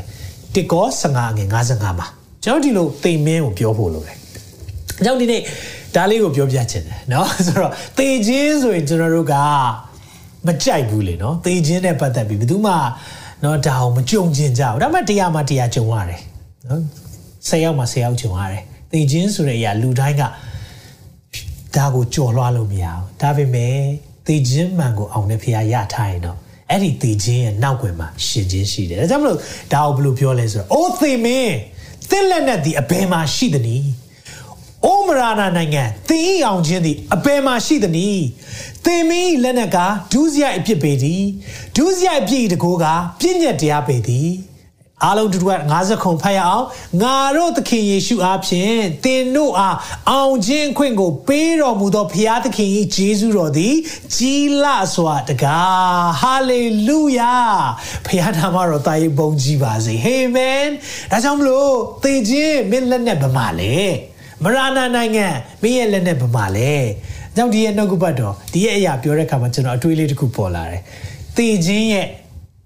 [0.53, 2.07] တစ်ကော15ငွေ55မှာ
[2.43, 4.17] ကျွန်တော်ဒီလိုသိမင်းကိုပြောဖို့လိုတယ်
[4.99, 5.41] အကြောင်းဒီနေ့
[5.94, 9.34] ဒါလေးကိုပြောပြချင်တယ်เนาะဆိုတော့သေခြင်းဆိုရင်ကျွန်တော်တို့က
[10.46, 12.72] မကြိုက်ဘူးလေเนาะသေခြင်းနဲ့ပတ်သက်ပြီးဘယ်သူမှ
[13.42, 16.20] เนาะဒါအောင်မကြုံကျင်ကြဘူးဒါပေမဲ့တရားမှတရားကြုံရတယ်
[16.64, 16.80] เนาะ
[17.48, 20.22] ဆယ်ယောက်မှဆယ်ယောက်ကြုံရတယ်သေခြင်းဆိုတဲ့အရာလူတိုင်းက
[21.76, 23.74] ဒါကိုကြော်လွှားလို့မရဘူးဒါပေမဲ့
[24.26, 26.38] သေခြင်းမှန်ကိုအောင်တဲ့ဖခင်ရထားရင်တော့
[26.70, 29.38] အဲ့ဒီသေခြင်းရဲ့နောက်ွယ်မှာရှင်ခြင်းရှိတယ်ဒါကြောင့်မလို့
[29.72, 31.54] ဒါကိုဘယ်လိုပြောလဲဆိုတော့အိုးသေမင်း
[32.10, 33.86] သင်လက်နဲ့ဒီအဘယ်မှာရှိသနည်း
[34.85, 38.09] အိုမရာနာနိုင်ငံသင်ဤအောင်ခြင်းသည်အပယ်မှာရှိသည်နီ
[38.85, 39.77] သင်မင်းလက်နက်က
[40.11, 41.23] ဒုစရိုက်အဖြစ်ပေသည်
[41.75, 42.85] ဒုစရိုက်အဖြစ်တကိုးက
[43.19, 44.29] ပြည့်ညက်တရားပေသည်
[45.03, 46.65] အားလုံးတူတူက50ခုဖတ်ရအောင်
[47.01, 49.77] ငါတို့သခင်ယေရှုအားဖြင့်သင်တို့အား
[50.09, 53.75] အောင်ခြင်းခွင့်ကို ပေးတော်မူသောဘုရားသခင်၏ဂျေဇုတော်သည်
[54.15, 57.35] ကြီးလစွာတကားဟာလေလုယာ
[58.05, 60.65] ဘုရားနာမတော်တာရေးဘုန်းကြီးပါစေဟေးမန်
[61.11, 61.73] ဒါကြောင့်မလို့
[62.03, 63.77] သေခြင်းမင်းလက်နဲ့ဗမာလေ
[64.44, 65.26] မရနာနိုင်ငံ
[65.62, 66.72] မင်းရဲ့လက်နဲ့ဗမာလဲ
[67.32, 70.80] အကြောင်းဒီရဲ့နှုတ်ကပတ်တော်ဒီရဲ့အရာပြောတဲ့အခါမှာကျွန်တော်အတွေးလေးတစ်ခုပေါ်လာတယ်။
[71.36, 72.06] သေခြင်းရဲ့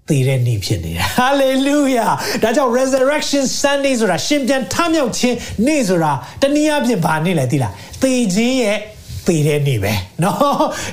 [0.09, 2.11] သေတဲ့နေ့ဖြစ်နေတာ hallelujah
[2.43, 5.37] ဒါကြောင့် resurrection sunday ဆိုတာရှင်ပြန်ထမြောက်ခြင်း
[5.67, 8.79] နေ့ဆိုတာတနည်းအားဖြင့်ဘာနေ့လဲသိလားသေခြင်းရဲ့
[9.27, 10.35] သေတဲ့နေပဲเนาะ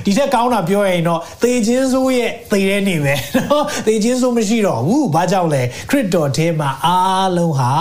[0.05, 7.71] ဒီထက်ကောင်းတာပြောရရင်တော့သေခြင်းဆိုးရဲ့သေတဲ့နေပဲเนาะသေခြင်းဆိုးမရှိတော့ဘူးဘာကြောင့်လဲခရစ်တော်ထဲမှာအားလုံးဟာ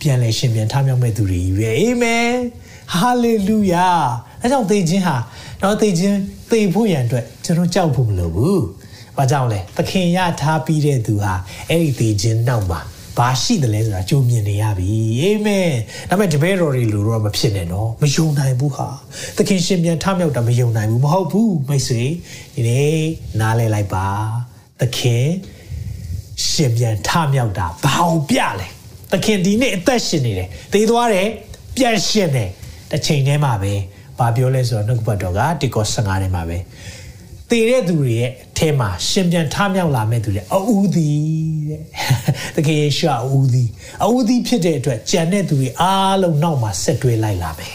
[0.00, 2.32] ပြန်လဲရှင်ပြန်ထမြောက်မဲ့သူတွေကြီးပဲအာမင်
[2.94, 3.88] ဟာလေလုယာ
[4.42, 5.16] အဲကြောင့်သေခြင်းဟာ
[5.62, 6.18] တော့သေခြင်း
[6.50, 8.64] သေဖို့ရန်အတွက်ကျွန်တော်ကြောက်ဖို့မလိုဘူး
[9.16, 11.34] ဘာကြောင့်လဲသခင်ရထားပြီးတဲ့သူဟာ
[11.70, 12.80] အဲ့ဒီသေခြင်းနောက်မှာ
[13.18, 14.90] ဘာရှိတယ်လဲဆိုတာကြိုမြင်နေရပြီ
[15.20, 15.70] အာမင်
[16.08, 18.88] ဒါပေမဲ့တပည့်တော်တွေလိုတော့မဖြစ်နဲ့နော်မယုံနိုင်ဘူးဟာ
[19.36, 22.02] သခင်ရှင်ပြန်ထမြောက်တာမယုံနိုင်ဘူးမဟုတ်ဘူးမိတ်ဆွေ
[22.54, 22.98] ဒီနေ့
[23.40, 24.06] နားလဲလိုက်ပါ
[24.80, 25.24] သခင်
[26.48, 28.68] ရှင်ပြန်ထမြောက်တာဘာအောင်ပြလဲ
[29.12, 31.28] သခင်ဒီနေ့အသက်ရှင်နေတယ်သေသွားတယ်
[31.76, 32.50] ပြန်ရှင်တယ်
[32.90, 33.72] တစ်ချိန်တည်းမှာပဲ
[34.18, 36.58] ဘာပြောလဲဆိုတော့နှုတ်ကပတ်တော်ကတီကော15ထဲမှာပဲ
[37.50, 41.18] တည်တဲ့သူတွေရဲ့အထဲမှာရှင်ပြန်ထမြောက်လာမဲ့သူတွေအူးသည်
[41.68, 41.82] တဲ့
[42.56, 43.68] တကယ်ယေရှုအူးသည်
[44.04, 47.72] အူးသည်ဖြစ်တဲ့အတွက်ကြံတဲ့သူတွေအားလုံးနောက်မှာဆက်တွဲလိုက်လာမယ်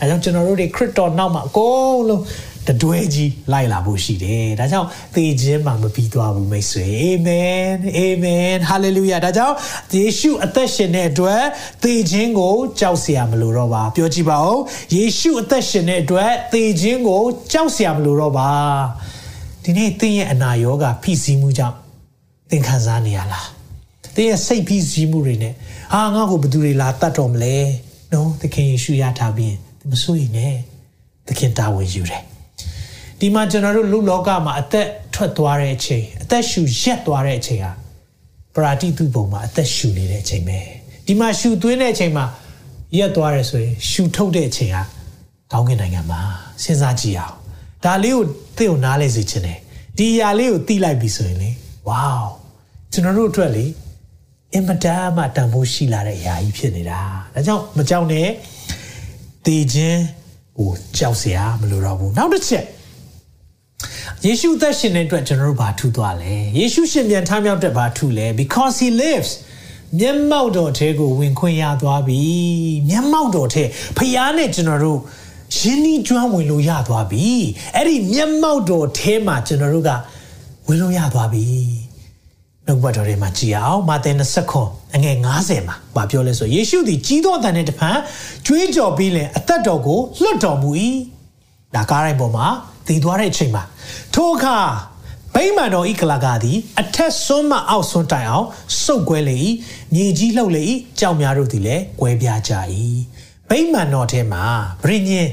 [0.00, 2.22] အဲကြောင့်ကျွန်တော်တို့တွေခရစ်တော်နောက်မှာအကုန်လုံး
[2.68, 9.54] တတွဲကြီးလိုက်လာဖို့ရှိတယ်ဒါကြောင့်သေခြင်းမှာမပြီးသွားဘူးမိတ်ဆွေအာမင်အာမင်ဟာလေလုယာဒါကြောင့်
[9.94, 11.42] ယေရှုအသက်ရှင်တဲ့အတွက်
[11.82, 14.58] သေခြင်းကိုကြောက်စရာမလိုတော့ပါပြောကြည့်ပါဦး
[14.94, 18.50] ယေရှုအသက်ရှင်တဲ့အတွက်သေခြင်းကိုကြောက်စရာမလိုတော့ပါ
[19.62, 21.76] ဒီနေ့သင်ရဲ့အနာရောဂါဖိစီးမှုကြောင့်
[22.50, 23.48] သင်ခံစားနေရလား
[24.14, 25.54] သင်ရဲ့စိတ်ဖိစီးမှုတွေနဲ့
[25.94, 27.56] ဟာငါ့ကိုဘယ်သူတွေလာတတ်တော်မလဲ
[28.12, 29.54] နော်သခင်ယေရှုရထားပြီး
[29.90, 30.40] မစိုးရင်ね
[31.26, 32.22] သခင်တာဝန်ယူတယ်
[33.20, 37.72] ဒီမှာကျွန်တော်တို့လူလောကမှာအသက်ထွက်သွားတဲ့အချိန်အသက်ရှူရက်သွားတဲ့အချိန်ဟာ
[38.54, 40.58] ပရာတိတုပုံမှာအသက်ရှူနေတဲ့အချိန်ပဲ
[41.06, 42.24] ဒီမှာရှူသွင်းတဲ့အချိန်မှာ
[42.98, 44.82] ရက်သွားတယ်ဆိုရင်ရှူထုတ်တဲ့အချိန်ဟာ
[45.52, 46.20] ကောင်းကင်နိုင်ငံမှာ
[46.62, 47.36] စဉ်းစားကြည့်အောင်
[47.84, 48.22] ဒါလေးကို
[48.56, 49.58] သိအောင်နားလဲစေချင်တယ်
[49.98, 51.50] ဒီຢာလေးကိုသိလိုက်ပြီဆိုရင်လေ
[51.88, 52.08] ဝေါ
[52.92, 53.66] ကျွန်တော်တို့အတွက်လေ
[54.52, 57.00] အင်မတန်မှတန်ဖိုးရှိလာတဲ့အရာကြီးဖြစ်နေတာ
[57.34, 58.28] ဒါကြောင့်မကြောက်နဲ့
[59.46, 60.00] တည်ခြင်း
[60.58, 62.64] ကိုကြောက်စရာမလိုတော့ဘူးနောက်တစ်ချက်
[64.24, 69.30] ယေရှုသက်ရှင်တဲ့အတွက်ကျွန်တော်တို့ဘာထူသွားလဲယေရှုရှင်ပြန်ထမြောက်တဲ့ဘာထူလဲ because he lives
[69.98, 72.20] မျက်မှောက်တော်ထဲကိုဝင်ခွင့်ရသွားပြီ
[72.88, 73.64] မျက်မှောက်တော်ထဲ
[73.96, 74.98] ဖျားနဲ့ကျွန်တော်တို့
[75.56, 77.26] ရင်းနှီးကျွမ်းဝင်လို့ရသွားပြီ
[77.74, 79.90] အဲ့ဒီမျက်မှောက်တော်ထဲမှာကျွန်တော်တို့က
[80.66, 81.46] ဝင်လို့ရသွားပြီ
[82.66, 87.98] နှုတ်ဘတ်တော်ထဲမှာကြည်အောင်မာသဲ20ခွန်အငယ်90မှာဗာပြောလဲဆိုယေရှုသည်ကြီးသောအတန်နဲ့တဖန်
[88.46, 90.70] ကြွေးကြော်ပြီးလင်အသက်တော်ကိုလွတ်တော်မူ၏
[91.74, 92.46] ဒါကားတိုင်းပေါ်မှာ
[92.88, 93.64] တည်သွားတဲ့အချိန်မှာ
[94.14, 94.56] ထိုအခါ
[95.34, 98.46] ဗိမာန်တော်ဤကလာကသည်အထက်ဆွန်းမှအောက်ဆွန်းတိုင်အောင်
[98.84, 99.38] စုပ်ကွဲလေ၏
[99.94, 100.64] မြေကြီးလှုပ်လေ၏
[101.00, 102.52] ကြောင်များတို့သည်လည်းကွဲပြားကြ၏
[103.50, 104.42] ဗိမာန်တော်ထဲမှာ
[104.84, 105.26] ဗြိညင်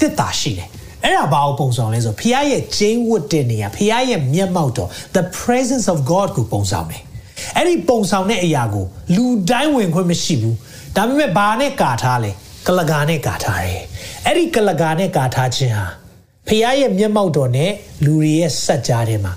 [0.00, 0.68] တစ်တာရှိတယ်
[1.02, 7.02] အဲ့ဒါဘာကိုပုံဆောင်လဲဆိုဖခင်ရဲ့ကျင်းဝတ်တဲ့နေရာဖခင်ရဲ့မျက်မှောက်တော် the presence of god ကိုပုံဆောင်တယ်
[7.56, 8.86] အဲ့ဒီပုံဆောင်တဲ့အရာကို
[9.16, 10.56] လူတိုင်းဝင်ခွင့်မရှိဘူး
[10.96, 12.30] ဒါပေမဲ့ဘာနဲ့ကာထားလဲ
[12.66, 13.82] ကလကာနဲ့ကာထားတယ်
[14.26, 15.86] အဲ့ဒီကလကာနဲ့ကာထားခြင်းဟာ
[16.48, 17.72] ဖခင်ရဲ့မျက်မှောက်တော်နဲ့
[18.04, 19.32] လူတွေရဲ့စัจ जा ထဲမှာ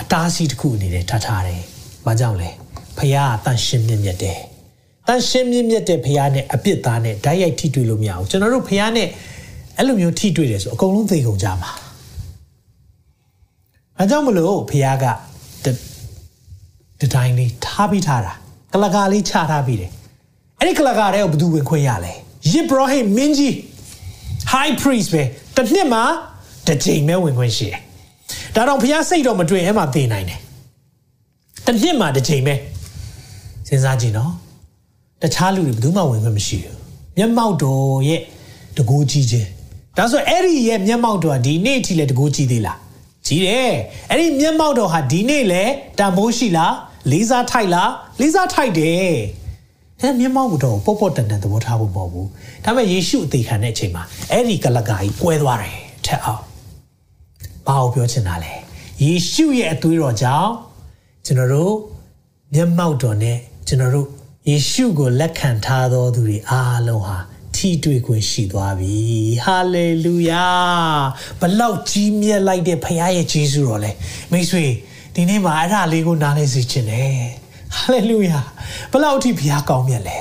[0.00, 1.60] အတားအဆီးတစ်ခုအနေနဲ့ထားထားတယ်။
[2.06, 2.50] ဘာကြောင့်လဲ။
[2.98, 4.38] ဖခင်ကတန်ရှင်းမြင့်မြတ်တယ်။
[5.08, 9.08] တန်ရှင်းမြင့်မြတ်တဲ့ဖခင်နဲ့အပြစ်သားနဲ့ဓာတ်ရိုက်ထိတွေ့လို့မရဘူး။ကျွန်တော်တို့ဖခင်နဲ့
[9.76, 11.70] အဲ့လိုမျိုးထိတွေ့တယ်ဆိုအကုန်လုံးသိကုန်ကြမှာ။
[13.98, 15.04] အဲကြောင့်မလို့ဖခင်က
[17.00, 18.32] ဒီတိုင်းလေးထားပြီးထားတာ
[18.72, 19.90] ကလကာလေးချထားပြီးတယ်။
[20.58, 22.12] အဲ့ဒီကလကာတွေကိုဘယ်သူဝင်ခွင့်ရလဲ။
[22.50, 23.54] ယေဘရဟိမင်းကြီး
[24.54, 25.22] high priest ပဲ
[25.56, 26.04] တစ်နှစ်မှာ
[26.66, 27.80] တစ်ကြိမ်ပဲဝင်ခွင့်ရှိတယ်။
[28.54, 30.40] ဒါတော့ဘုရားစိတ်တော်မတွေ့အဲ့မှာသိနိုင်တယ်။
[31.66, 32.54] တစ်နှစ်မှာတစ်ကြိမ်ပဲ
[33.68, 34.32] စဉ်းစားကြည့်နော်။
[35.22, 36.76] တခြားလူတွေဘယ်သူမှဝင်ခွင့်မရှိဘူး။
[37.16, 38.20] မျက်မှောက်တော်ရဲ့
[38.76, 39.48] တကူကြီးခြင်း
[39.96, 42.78] ဒါဆိုအဲ့ဒီရဲ့မျက်မှောက်တော်ကဒီနေ့အထိလည်းတကူကြီးသေးလား။
[43.26, 43.72] ကြီးတယ်။
[44.10, 46.72] အဲ့ဒီမျက်မှောက်တော်ဟာဒီနေ့လည်းတန်ဖိုးရှိလား။
[47.10, 47.90] လေးစားထိုက်လား။
[48.20, 49.12] လေးစားထိုက်တယ်။
[50.00, 52.26] အဲမျက်မှောက်တော်ကိုပေါ့ပေါ့တန်တန်သဘောထားဖို့မဟုတ်ဘူး။
[52.64, 55.76] ဒါပေမဲ့ယေရှုအသေးခံတဲ့အချိန်မှာအဲ့ဒီကလကာကြီးကွဲသွားတယ်
[56.06, 56.42] ထက်အောင်။
[57.66, 58.52] ဘာကိုပြောချင်တာလဲ။
[59.02, 60.50] ယေရှုရဲ့အသွေးတော်ကြောင့်
[61.26, 61.74] ကျွန်တော်တို့
[62.54, 63.38] မျက်မှောက်တော်နဲ့
[63.68, 64.08] ကျွန်တော်တို့
[64.48, 67.18] ယေရှုကိုလက်ခံထားသောသူတွေအားလုံးဟာ
[67.56, 68.96] ထိတွေ့ခွင့်ရှိသွားပြီ
[69.44, 70.46] ဟာလေလုယာ
[71.40, 73.90] ဘလောက်ကြီးမြတ်လိုက်တဲ့ဖခင်ရဲ့ဂျေဇုတော်လဲ
[74.32, 74.64] မိတ်ဆွေ
[75.14, 77.43] ဒီနေ့မှာအဲ့ဒါလေးကိုနားလဲစေချင်တယ်
[77.76, 78.38] ဟာလေလုယာ
[78.92, 80.20] ဘလောက်အထိဘုရားကောင်းမြတ်လဲ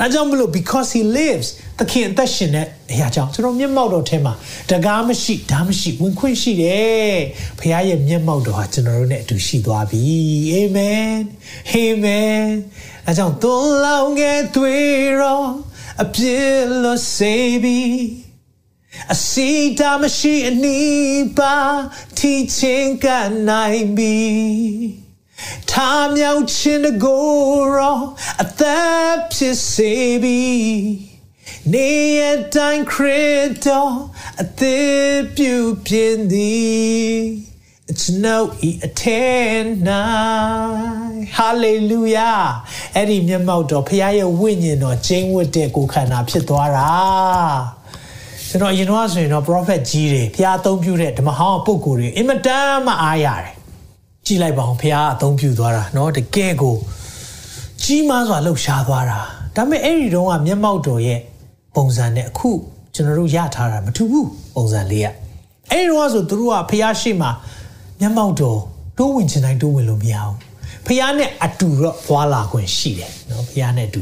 [0.00, 4.34] အဲကြောင့်မလို့ because he lives သခင်အသက်ရှင်တဲ့အရာကြောင့်ကျွန်တော်မျက်မှောက်တော်ထဲမှာ
[4.70, 7.18] တကားမရှိဓာမရှိဝင်ခွင့်ရှိတယ်
[7.58, 10.02] ဘုရားရဲ့မျက်မှောက်တော်ဟာကျွန်တော်တို့နဲ့အတူရှိသွားပြီ
[10.52, 11.12] အာမင်
[11.70, 12.42] အာမင်
[13.06, 15.48] အဲကြောင့်သွန်လောင်းခဲ့သွေးတော်
[16.02, 17.96] အပြစ်လို့စေပြီး
[19.14, 21.56] အစီတာမရှိအနီးပါ
[22.18, 23.06] တီချင်းက
[23.48, 25.01] နိုင်ပြီ
[25.70, 27.98] ထားမြောက်ခြင်းတကိုယ်ရော
[28.42, 30.42] အသက်ဖြစ်စေပြီ
[31.72, 32.20] နေရ
[32.54, 33.92] တိုင်းခရစ်တော်
[34.42, 37.52] အသေးပြုပြင်သည်
[37.90, 38.38] It's no
[38.68, 39.88] e attend
[41.38, 42.42] Hallelujah
[42.96, 46.92] အဲ့ဒီမျက်မှောက်တော်ဖခင်ရဲ့ဝိညာဉ်တော်ကျင်းဝတ်တဲ့ကိုယ်ခန္ဓာဖြစ်သွားတာ
[48.48, 53.52] ကျွန်တော်အရင်တော့ဆိုရင်တော့ prophet ကြီးတွေဖခင်အသုံးပြုတဲ့ဓမ္မဟောင်းပုဂ္ဂိုလ်တွေအင်မတန်မှအားရတယ်
[54.25, 56.75] ကြည်လိုက်ပါအောင်ဖခင်အသုံးပြုသွားတာเนาะတကယ်ကို
[57.83, 59.19] ကြီးမားစွာလှုပ်ရှားသွားတာ
[59.55, 61.19] ဒါပေမဲ့အဲ့ဒီတော့ကမျက်မှောက်တော်ရဲ့
[61.75, 62.49] ပုံစံနဲ့အခု
[62.93, 65.07] ကျွန်တော်တို့ရထားတာမထူဘူးပုံစံလေးက
[65.71, 67.27] အဲ့ဒီတော့ဆိုသူတို့ကဖခင်ရှိမှ
[67.99, 68.59] မျက်မှောက်တော်
[68.97, 70.35] တိုးဝင်ချင်တိုင်းတိုးဝင်လို့မရဘူး
[70.85, 74.01] ဖခင်နဲ့အတူတော့သွားလာခွင့်ရှိတယ်နော်ဖခင်နဲ့အတူ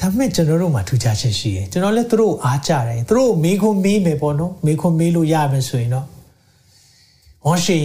[0.00, 6.06] ဒါပေမဲ့ကျွန်တော်တို့မှာထူးခြားချက်ရှိတယ်ကျွန်တော်လည်းသူတို့အားကြတယ်သူတို့မေးခွန်းမေးမယ်ပေါ့နော်မေးခွန်းမေးလို့ရမယ်ဆိုရင်တော့
[7.44, 7.78] ဟောရှိ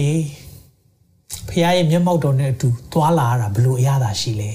[1.53, 4.51] ဖခင်ရဲ့မျက်မှောက်တော်နဲ့အတူသွားလာရတာဘလို့အရသာရှိလဲ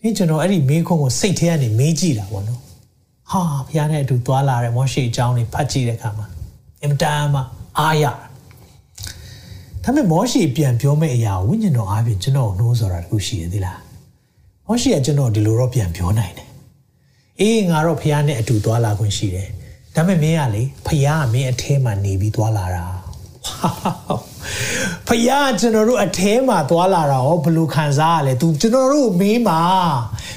[0.00, 2.60] ဒီကျွန်တော်အဲ့ဒီမေးခွန်းကိုစိတ်ထဲကနေမေးကြည့်တာပေါ့နော်
[3.30, 6.26] ဟာဖခင်နဲ့အတူသွားလာတဲ့မောရှိအကြောင်းတွေဖတ်ကြည့်တဲ့အခါမှာ
[6.82, 7.40] အင်တန်မှ
[7.78, 8.12] အားရဒါ
[9.84, 13.80] ပေမဲ့မောရှိပြန်ပြောမယ့်အရာဝိညာဉ်တော်အားဖြင့်ကျွန်တော်နှိုးဆိုတာတခုရှိရသေးလား
[14.66, 16.48] မောရှိကကျွန်တော်ဒီလိုတော့ပြန်ပြောနိုင်တယ်
[17.40, 19.48] အေးငါတော့ဖះနဲ့အတူသွားလာခွင့်ရှိတယ်
[19.94, 22.84] ဒါပေမဲ့မင်းကလေဖះကမင်းအထဲမှာနေပြီးသွားလာတာ
[25.08, 25.30] ဖះ
[25.60, 29.60] ကျွန်တော်တို့အထဲမှာသွားလာတာဟောဘယ်လိုခံစားရလဲ तू ကျွန်တော်တို့မေးမှာ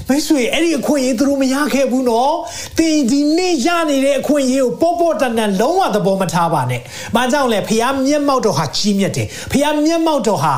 [0.07, 2.33] မိတ်ဆွေအဲ့ဒီအခွင့်အရေးသူတို့မရခဲ့ဘူးနော်
[2.77, 6.81] တင်ဒီနေ့ရနေတဲ့အခွင့်အရေးကိုပေါ့ပေါ့တန်တန်လုံးဝသဘောမထားပါနဲ့။
[7.15, 10.53] ဘာကြောင့်လဲဖះမျက်မှောက်တော်ဟာကြီးမြတ်တယ်။ဖះမျက်မှောက်တော်ဟာ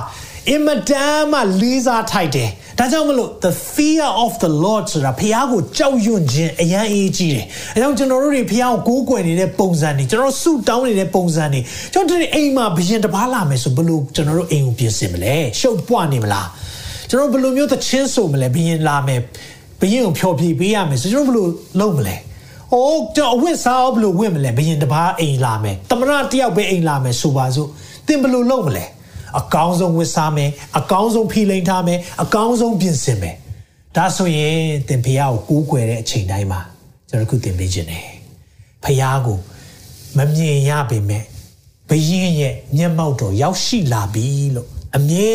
[0.52, 7.46] အင်မတန်မှလေးစားထိုက်တယ်။ဒါကြောင့်မလို့ the fear of the Lord ဆိုတာဖះကိုကြောက်ရွံ့ခြင်းအရန်အေးကြီးတယ်။
[7.76, 11.62] အဲကြောင့်ကျွန်တော်တို့တွေဖះကိုကိုးကွယ်နေတဲ့ပုံစံတွေကျွန်တော်တို့ဆုတောင်းနေတဲ့ပုံစံတွေ
[11.94, 16.46] ကျွန်တော်တို့အိမ်မှာဘယင်တစ်ပါးလာမယ်ဆိုဘလို့ကျွန်တော်တို့အိမ်ကိုပြင်ဆင်မလဲ။ရှုပ်ပွားနေမလား။
[17.10, 19.20] ကျွန်တော်ဘယ်လိုမျိုးသချင်းဆိုမလဲဘယင်လာမယ်
[19.82, 21.48] ဘယင်ကိုဖျော်ဖြေပေးရမယ်ဆိုကျွန်တော်ဘယ်လို
[21.80, 22.16] လုပ်မလဲ။
[22.74, 27.70] အိုးကျွန်တော်အဝတ်စားဘယ်လိုဝတ်မလဲဘယင်တစ်ပါးအိမ်လာမယ်။တမရတယောက်ပဲအိမ်လာမယ်ဆိုပါစို့
[28.08, 28.86] သင်ဘယ်လိုလုပ်မလဲ။
[29.40, 33.36] အကောင်းဆုံးဝတ်စားမယ်အကောင်းဆုံးဖိလိန်ထားမယ်အကောင်းဆုံးပြင်ဆင်မယ်
[33.96, 36.60] ဒါဆိုရင်သင်ဖះကိုကူးကွယ်တဲ့အချိန်တိုင်းမှာ
[37.10, 38.08] ကျွန်တော်ခုသင်ပေးခြင်းတယ်
[38.84, 39.40] ဖះကို
[40.18, 41.24] မမြင်ရပေမဲ့
[41.90, 44.26] ဘယင်းရဲ့မျက်မှောက်တော်ရောက်ရှိလာပြီ
[44.56, 44.68] လို့
[44.98, 45.32] အမြဲ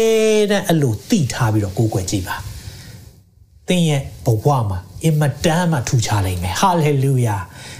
[0.50, 2.36] တမ်းအဲ့လိုသိထားပြီးတော့ကိုးကွယ်ကြည့်ပါ
[3.68, 7.36] သင်ရဲ့ဘဝမှာအင်မတန်မှထူခြားနိုင်မယ်ဟာလေလုယာ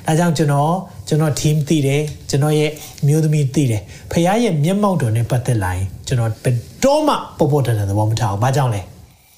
[0.06, 0.72] ဒါကြောင့်ကျွန်တော်
[1.08, 2.70] ကျွန်တော် team သိတယ်ကျွန်တော်ရဲ့
[3.06, 8.80] မျိုးသမီးသိတယ်ဖခင်ရဲ့မျက်မှောက်တော်နဲ့ပတ်သက်လာရင်ကျွန်တော်ဘယ်တော့မှပေါ်ပေါ်တန်တန်သဘောမထားဘူး။ဘာကြောင့်လဲ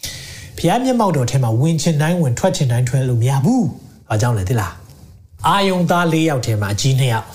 [0.56, 3.62] ။ဖခင်မျက်မှောက်တော်ထဲမှာဝင်ချင်တိုင်းဝင်ထွက်ချင်တိုင်းထွက်လို့မရဘူး။
[4.08, 4.72] ဘာကြောင့်လဲသိလား။
[5.46, 7.26] အာယုံသား၄ယောက်ထဲမှာအကြီး၂ယောက်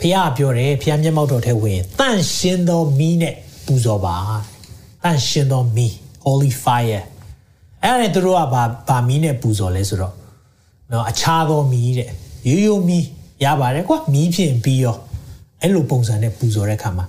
[0.00, 3.34] ဖခင်ပြောတယ်ဖခင်မျက်မှောက်တော်ထဲဝင်တန့်ရှင်းသောမီးနဲ့
[3.66, 4.16] ပူဇော်ပါ။
[5.02, 5.92] တန့်ရှင်းသောမီး
[6.24, 7.02] holy fire
[7.82, 10.14] အဲ့ဒါနဲ့သူတို့ကဘာဘာမီးနဲ့ပူဇော်လဲဆိုတော့
[10.92, 12.10] နော်အခြားသောမီးတဲ့
[12.48, 13.04] ရိုးရိုးမီး
[13.44, 14.96] ရပါတယ်ကွာမီးဖြင့်ပြီးရော
[15.60, 17.06] အဲ့လိုပုံစံနဲ့ပူဇော်တဲ့ခါမှာ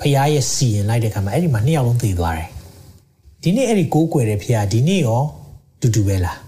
[0.00, 2.50] ဖရားရဲ့စီရင်လိုက်တဲ့ခါမှာအဲ့ဒီမှာနှစ်ယောက်လုံးသေသွားတယ်
[3.42, 5.22] ဒီနေ့အဲ့ဒီကိုးကွယ်တဲ့ဖရားဒီနေ့ရော
[5.80, 6.38] တူတူပဲလား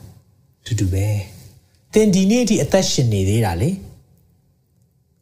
[0.66, 1.06] တူတူပဲ
[1.92, 3.70] သင်ဒီနေ့အထိအသက်ရှင်နေသေးတာလေ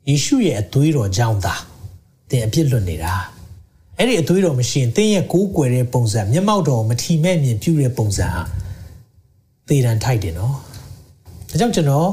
[0.09, 1.55] ယေရှုရဲ့အသွေးတော်ကြောင့်သာ
[2.29, 3.15] သင်အပြစ်လွတ်နေတာ
[3.99, 8.43] အဲ့ဒီအသွေးတော်မရှိရင်သင်ရဲ့ကိုးကွယ်တဲ့ပုံစံမျက်မှောက်တော်မထီမဲ့မြင်ပြုတဲ့ပုံစံဟာ
[9.69, 10.57] သေတံထိုက်တယ်နော်
[11.51, 12.09] ဒါကြောင့်ကျွန်တော်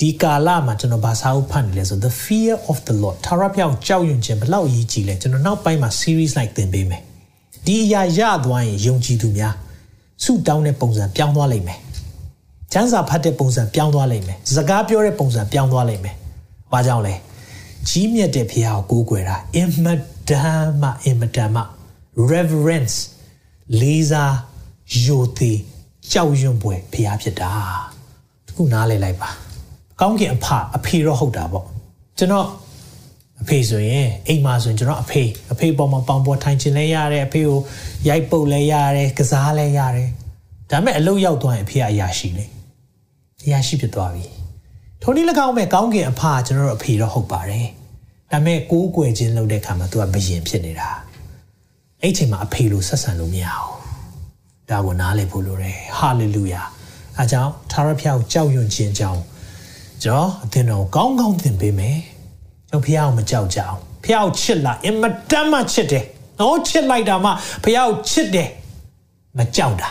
[0.00, 7.02] ဒီကာလမှာကျွန်တော်ဘာသာဥဖတ်နေလဲဆို the fear of the lord ထာဝရဘုရားကြောက်ရွံ့ခြင်းဘလောက်အရေးကြီးလဲကျွန်တော်နောက်ပိုင်းမှာ series like သင်ပေးမယ်
[7.66, 9.54] ဒီအရာရသွားရင်ယုံကြည်သူများ
[10.24, 11.78] ဆုတောင်းတဲ့ပုံစံပြောင်းသွားလိမ့်မယ်
[12.72, 16.16] ကျမ်းစာဖတ်တဲ့ပုံစံပြောင်းသွားလိမ့်မယ်စကားပြောတဲ့ပုံစံပြောင်းသွားလိမ့်မယ်
[16.72, 17.14] ဘာကြောင့်လဲ
[17.88, 19.86] ကြီးမြတ်တဲ့ဘုရားကိုကိုးကွယ်တာအင်မ
[20.28, 21.62] တန်မှအင်မတန်မှ
[22.32, 22.96] reverence
[23.80, 24.36] လေးစား
[25.04, 25.58] ယိုသေး
[26.12, 27.52] ကြောက်ရွံ့ပွဲဘုရားဖြစ်တာ
[28.46, 29.30] တခုနားလည်လိုက်ပါ
[30.00, 31.66] ကောင်းကင်အဖအဖေတော့ဟုတ်တာပေါ့
[32.18, 32.48] ကျွန်တော်
[33.42, 35.22] အဖေဆိုရင်အိမ်မှာဆိုရင်ကျွန်တော်အဖေ
[35.52, 37.58] အဖေပေါ်မှာပေါင်ပေါ်ထိုင်ချင်လဲရတယ်အဖေကို
[38.08, 40.08] ရိုက်ပုတ်လဲရတယ်ကစားလဲရတယ်
[40.70, 42.46] ဒါပေမဲ့အလုပ်ရောက်သွားရင်အဖေကအရာရှိလေ
[43.44, 44.24] အရာရှိဖြစ်သွားပြီ
[45.02, 47.66] ထိုနည်း၎င်းမဲ့ကောင်းကင်အဖကျွန်တော်တို့အဖေတော့ဟုတ်ပါတယ်
[48.30, 50.90] ဒါပေမဲ့ကိုးကွယ်ခြင်းလုပ်တဲ့အခါမှာသူကဘယင်ဖြစ်နေတာ
[52.02, 56.62] အဲ့ချိန်မှာအဖေလိုဆက်ဆံလို့မရဘူးဒါကိုနားလည်ဖို့လိုတယ်ဟာလေလုယာ
[57.18, 59.22] အဲကြောင့်သာရဖျောက်ကြောက်ရွံ့ခြင်းကြောင့်
[60.02, 61.98] ကျွန်တော်အသင်တော်ကောင်းကောင်းသင်ပေးမယ်
[62.68, 66.04] ကျွန်တော်ဖះအောင်မကြောက်ကြအောင်ဖះအောင်ချစ်လိုက်အင်မတန်မှချစ်တယ်
[66.40, 67.30] နော်ချစ်လိုက်တာမှ
[67.64, 68.48] ဖះအောင်ချစ်တယ်
[69.38, 69.90] မကြောက်တာ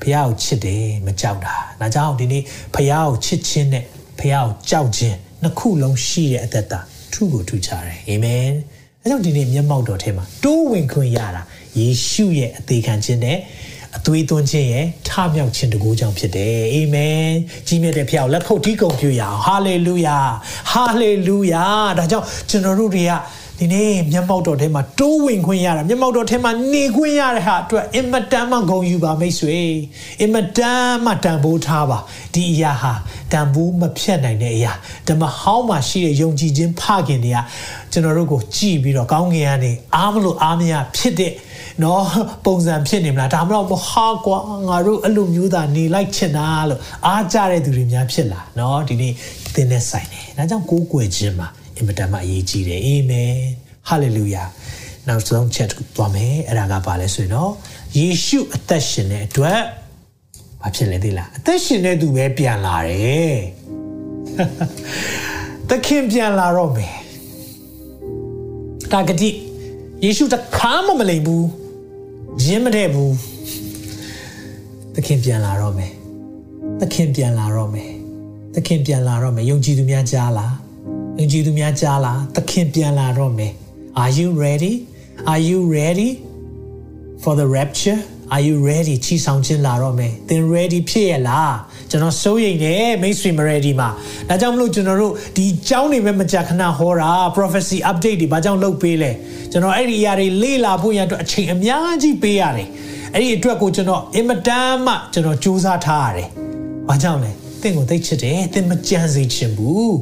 [0.00, 2.42] ဖះအောင်ချစ်တယ်မကြောက်တာဒါကြောင့်ဒီနေ့
[2.74, 3.84] ဖះအောင်ချစ်ခြင်းနဲ့
[4.18, 6.80] ဖះအောင်ကြောက်ခြင်းနှစ်ခုလုံးရှိတဲ့အသက်တာ
[7.12, 8.50] ထူကိုထူချတယ်အာမင်
[9.02, 11.42] အဲကြောင့်ဒီနေ့မျက်မှောက်တော်ထဲမှာတိုးဝင်ခွင့်ရတာ
[11.78, 13.38] ယေရှုရဲ့အသေးခံခြင်းနဲ့
[13.98, 17.26] အသွေးသွင်းခြင်းရဲ့ထမြောက်ခြင်းတကူကြောင့်ဖြစ်တယ်အာမင်
[17.66, 20.18] ကြီးမြတ်တဲ့ဖခင်ကိုလက်ခုပ်တီးကုန်ပြုရအောင်ဟာလေလုယာ
[20.72, 21.64] ဟာလေလုယာ
[21.98, 23.12] ဒါကြောင့်ကျွန်တော်တို့တွေက
[23.58, 29.60] ဒီနေ့မျက်မှောက်တော်ထဲမှာတိုးဝင်ခွင့်ရတာမျက်မှောက်တော်ထဲမှာနေခွင့်ရတဲ့ဟာအတွက်အင်မတန်မှဂုဏ်ယူပါမိတ်ဆွေ
[30.20, 31.98] အင်မတန်မှတန်ဖိုးထားပါ
[32.34, 32.92] ဒီအရာဟာ
[33.32, 34.72] တန်ဖိုးမဖြတ်နိုင်တဲ့အရာ
[35.08, 37.38] ဓမ္မဟောင်းမှာရှိတဲ့ယုံကြည်ခြင်းဖခင်တွေက
[37.92, 41.32] ကျွန်တော်တို့ကိုကြည်ပြီးတော့ကောင်းကင်ကနေအားမလို့အားမရဖြစ်တဲ့
[41.84, 42.04] နော်
[42.46, 49.12] ပုံစံဖြစ်နေမလားဒါမှမဟုတ်ဟာကွာငါတို့အဲ့လိုမျိုးသာနေလိုက်ချင်တာလို့အားကြတဲ့သူတွေများဖြစ်လာနော်ဒီနေ့
[49.54, 53.34] သင်နဲ့ဆိုင်တယ်ဒါကြောင့်ကိုးကွယ်ခြင်းမှာအင်မတန်မှအရေးကြီးတယ်အာမင်
[53.88, 54.44] ဟာလေလုယာ
[55.08, 57.52] နောက်ဆုံးချက်သွားမယ်အဲ့ဒါကဘာလဲဆိုရင်တော့
[57.98, 59.60] ယေရှုအသက်ရှင်တဲ့အတွက်
[60.62, 63.36] ဘာဖြစ်လဲသိလားအသက်ရှင်တဲ့သူပဲပြန်လာတယ်
[65.68, 66.94] သခင်ပြန်လာတော့မယ်
[68.92, 69.30] တာဂတိ
[70.04, 71.46] ယေရှုတခါမှမလိမ်ဘူး
[72.38, 73.14] ရင်းမတဲ့ဘူး
[74.94, 75.92] သခင်ပြန်လာတော့မယ်
[76.80, 77.90] သခင်ပြန်လာတော့မယ်
[78.54, 80.54] သခင်ပြန်လာတော့မယ်ယုံကြည်သူများကြားလား
[81.18, 83.52] ယုံကြည်သူများကြားလားသခင်ပြန်လာတော့မယ်
[84.02, 84.74] Are you ready
[85.30, 86.10] Are you ready
[87.22, 88.00] for the rapture
[88.34, 91.56] Are you ready ချီဆောင်ခြင်းလာတော့မယ်သင် ready ဖြစ်ရလား
[91.90, 93.88] ကျွန်တော်စိုးရိမ်တယ် mainstream ready မှာ
[94.28, 99.10] ဒါကြောင့်မလို့ကျွန်တော်တို့ဒီကြောင်းနေမဲ့မကြာခဏဟောတာ prophecy update တွေဘာကြောင့်လုပ်ပေးလဲ
[99.52, 102.68] ကျွန်တော်အဲ့ဒီအရာတွေလေ့လာဖို့ရန်အတွက်အချိန်အများကြီးပေးရတယ်
[103.14, 106.28] အဲ့ဒီအတွက်ကိုကျွန်တော်အင်မတန်မှကျွန်တော်စူးစမ်းထားရတယ်
[106.88, 107.30] ဘာကြောင့်လဲ
[107.62, 109.96] သင်ကိုသိချစ်တယ်သင်မကြံစေချင်ဘူး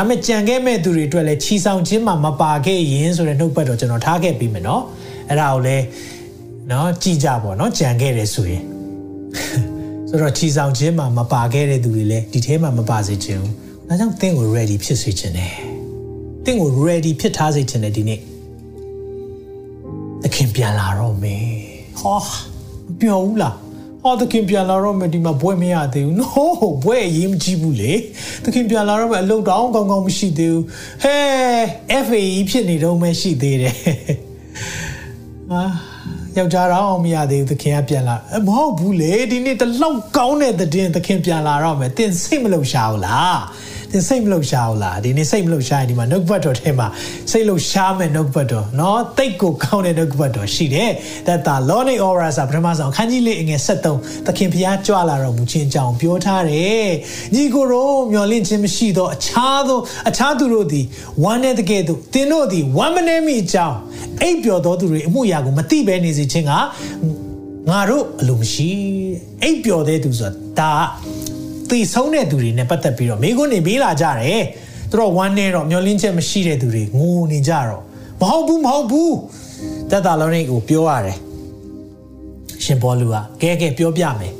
[0.00, 4.82] အမေကြံခဲ့မဲ့သူတွေအတွက်လည်းချီဆောင်ခြင်းမှာမပါခဲ့ရင်ဆိုတဲ့နှုတ်ပတ်တော့ကျွန်တော်ထားခဲ့ပြီးမယ်နော်
[5.28, 5.84] အဲ့ဒါကိုလည်း
[6.70, 8.64] နော်ကြည်ကြပါတော့ကြံခဲ့တယ်ဆိုရင်
[10.08, 13.52] ဆိုတော့ချီဆောင်ခြင်းမှာမပါခဲ့တဲ့သူတွေလည်းဒီထဲမှာမပါစေချင်ဘူး
[13.88, 15.52] ဒါကြောင့်သင်ကို ready ဖြစ်စေချင်တယ်
[16.44, 18.20] သင်ကို ready ဖြစ်ထားစေချင်တယ်ဒီနေ့
[20.22, 21.46] သခင်ပြန်လာတော့မယ်
[22.00, 22.18] ဟော
[22.86, 23.54] မပြောဘူးလား
[24.02, 26.26] ဟောသခင်ပြန်လာတော့မယ်ဒီမှာဘွဲမရသေးဘူး no
[26.84, 27.92] ဘွဲအရေးမကြီးဘူးလေ
[28.44, 30.64] သခင်ပြန်လာတော့မယ်အလုပ်တောင်းကောင်းကောင်းမရှိသေးဘူး
[31.02, 31.16] ဟဲ
[32.06, 33.76] FAE ဖြစ်နေတော့မှရှိသေးတယ်
[35.52, 35.93] အာ
[36.38, 38.16] ယောက်ျားတော့အောင်မရသေးဘူးသခင်ကပြန်လာ
[38.46, 43.38] မဟုတ်ဘူးလေဒီနေ့တလောက်ကောင်းတဲ့တဲ့သခင်ပြန်လာတော့မယ်သင်စိတ်မလုံရှာဘူးလား
[43.93, 46.87] သင်စိတ်မလုံရှာဘူးလားဒီနေ့စိတ်မလုံရှာရင်ဒီမှာနှုတ်ဘတ်တော်ထဲမှာ
[47.31, 50.91] စိတ်လုံရှာမယ်နှုတ်ဘတ်တော်เนาะတိတ်ကိုကောင်းတဲ့နှုတ်ဘတ်တော်ရှိတယ်
[51.27, 53.59] that the lording aura ဆိုပထမဆုံးခန်းကြီးလေးအငယ်
[53.93, 56.87] 73သခင်ဖျားကြွလာတော်မူခြင်းကြောင့်ပြောထားတယ်
[57.33, 59.79] ညီကိုတို့မျော်လင့်ခြင်းမရှိသောအခြားသော
[60.09, 60.85] အခြားသူတို့သည်
[61.23, 63.77] ဝမ်းတဲ့တကယ်သို့သင်တို့သည်ဝမ်းမနေမိအကြောင်း
[64.21, 66.51] အိပ်ပျော်သောသူတွေအမှုရာကိုမသိဘဲနေစေခြင်းက
[67.69, 68.69] ငါတို့အလိုမရှိ
[69.43, 70.73] အိပ်ပျော်တဲ့သူဆိုတာဒါ
[71.70, 74.42] သေဆုံးတဲ့သူတွေနဲ့ပတ်သက်ပြီးတော့မိခွန်းနေပေးလာကြတယ်
[74.90, 77.82] သူတို့ဝမ်းနေတော့မျောလင်းချက်မရှိတဲ့သူတွေငိုနေကြတော့
[78.20, 79.16] မဟုတ်ဘူးမဟုတ်ဘူး
[79.90, 81.18] တက်တာလုံးလေးကိုပြောရတယ်
[82.64, 84.32] ရှင်ဘောလူကကဲကဲပြောပြမယ်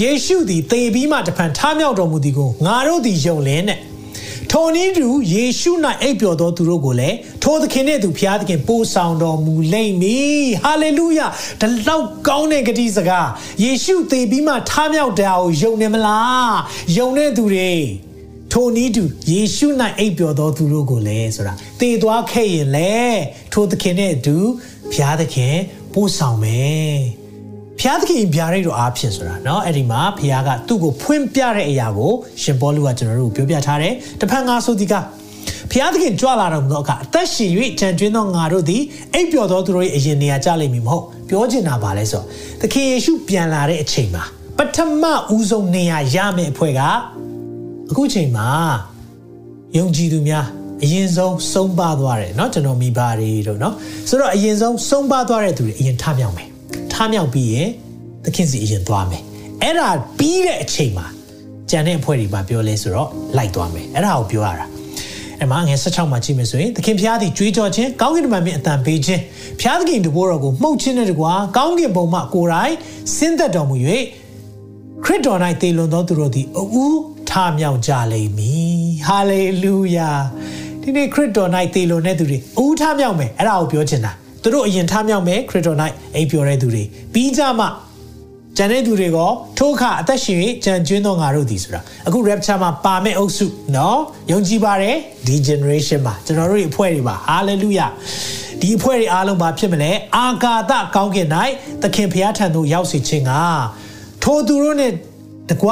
[0.00, 3.78] ယေရှုသည်သေပြီးမှတဖန်ထမြောက်တော်မူသည်ကိုငါတို့သည်ယုံလင်းတဲ့
[4.52, 5.72] ထိုနည်းတူယေရှု၌
[6.02, 11.20] အိပ်ပျော်သောသူတို့ကိုလည်းထိုသခင်နှင့်သူဖျားသခင်ပို့ဆောင်တော်မူလိမ့်မည်ဟာလေလုယ
[11.60, 13.28] ဒီလောက်ကောင်းတဲ့ဂတိစကား
[13.64, 16.54] ယေရှုသေပြီးမှထမြောက်တာကိုယုံနေမလား
[16.96, 17.72] ယုံတဲ့သူတွေ
[18.52, 19.66] ထိုနည်းတူယေရှု၌
[19.98, 22.94] အိပ်ပျော်သောသူတို့ကိုလည်းဆိုတာသေသွားခဲ့ရင်လေ
[23.52, 24.36] ထိုသခင်နဲ့အတူ
[24.92, 25.56] ဖျားသခင်
[25.94, 27.19] ပို့ဆောင်မယ်
[27.79, 32.11] ဖျားသခင်ဗျာဒိတ်တော်အားဖြင့်ဆိုတာเนาะအဲ့ဒီမှာဖျားကသူ့ကိုဖွင့်ပြတဲ့အရာကို
[32.41, 34.93] ရှင်ပေါလုကကျွန်တော်တို့ပြောပြထားတယ်တဖန်ငါဆိုဒီက
[35.71, 38.81] ဖျားသခင်ကြွလာတော်မူသောအခါအသက်ရှင်၍ကြံကျွင်းသောငါတို့သည်
[39.13, 42.25] အိပ်ပျော်သောသူတို့၏အရင်နေရာကြလိမ့်မည်မဟုတ်ပြောချင်တာပါလဲဆိုတော့
[42.61, 44.23] သခင်ယေရှုပြန်လာတဲ့အချိန်မှာ
[44.57, 45.03] ပထမ
[45.35, 46.81] ဦးဆုံးနေရာရမယ့်အဖွဲ့က
[47.91, 48.47] အခုချိန်မှာ
[49.77, 50.45] ယုံကြည်သူများ
[50.83, 53.73] အရင်ဆုံးဆုံးပါသွားတယ်เนาะကျွန်တော်မိဘတွေတို့เนาะ
[54.09, 56.58] ဆိုတော့အရင်ဆုံးဆုံးပါသွားတဲ့သူတွေအရင်ထမြောက်မယ်ထ
[57.12, 57.68] မြောက်ပြီးရင်
[58.24, 59.22] သခင်စီအရင်သွားမယ်
[59.62, 59.88] အဲ့ဒါ
[60.18, 61.06] ပြီးတဲ့အချိန်မှာ
[61.70, 64.66] ကြံတဲ့အဖွဲ့တွေမှာပြောလဲဆိုတော့လိုက်သွားမယ်အဲ့ဒါကိုပြောရတာ
[65.38, 69.22] အဲ့မှာငယ်16မှာကြည့်မယ်ဆိုရင်သခင်ဖျားသည်ကြွေးကြော်ခြင်းကောင်းကင်တမန်မြင့်အတန်ပေးခြင်း
[69.60, 72.74] ဖျားသခင်တဘိုးတော်ကိုမှုတ်ခြင်းနဲ့တကွာကောင်းကင်ဘုံမှကိုယ်တိုင်
[73.16, 73.76] ဆင်းသက်တော်မူ၍
[75.04, 80.10] ခရစ်တော်၌တည်လွန်သောသူတို့သည်အူးထမြောက်ကြလိမ့်မည်ဟာလေလုယာ
[80.82, 85.77] ဒီနေ့ခရစ်တော်၌တည်လွန်တဲ့သူတွေအူးထမြောက်မယ်အဲ့ဒါကိုပြောချင်တာ သူတို့အရင်ထမြောက်မယ်ခရစ်တော်၌
[86.15, 87.69] အိပ်ပျော်တဲ့သူတွေပြီးကြမှာ
[88.57, 89.19] ကျန်တဲ့သူတွေက
[89.57, 93.97] ထိုအခါအသက်ရှင်၍ကြံကျွင်းသောငါတို့သည်ဆိုတာအခု rapture မှာပါမဲ့အုပ်စုเนาะ
[94.31, 94.95] ယုံကြည်ပါတယ်
[95.27, 97.91] ဒီ generation မှာကျွန်တော်တို့ရဲ့အဖွဲ့တွေပါ hallelujah
[98.61, 101.27] ဒီအဖွဲ့တွေအားလုံးမှာဖြစ်မလဲအာကာသကောင်းကင်၌
[101.81, 103.31] သခင်ဖျားထံသို့ရောက်စေခြင်းက
[104.23, 104.91] ထိုသူတို့နဲ့
[105.49, 105.69] တကွ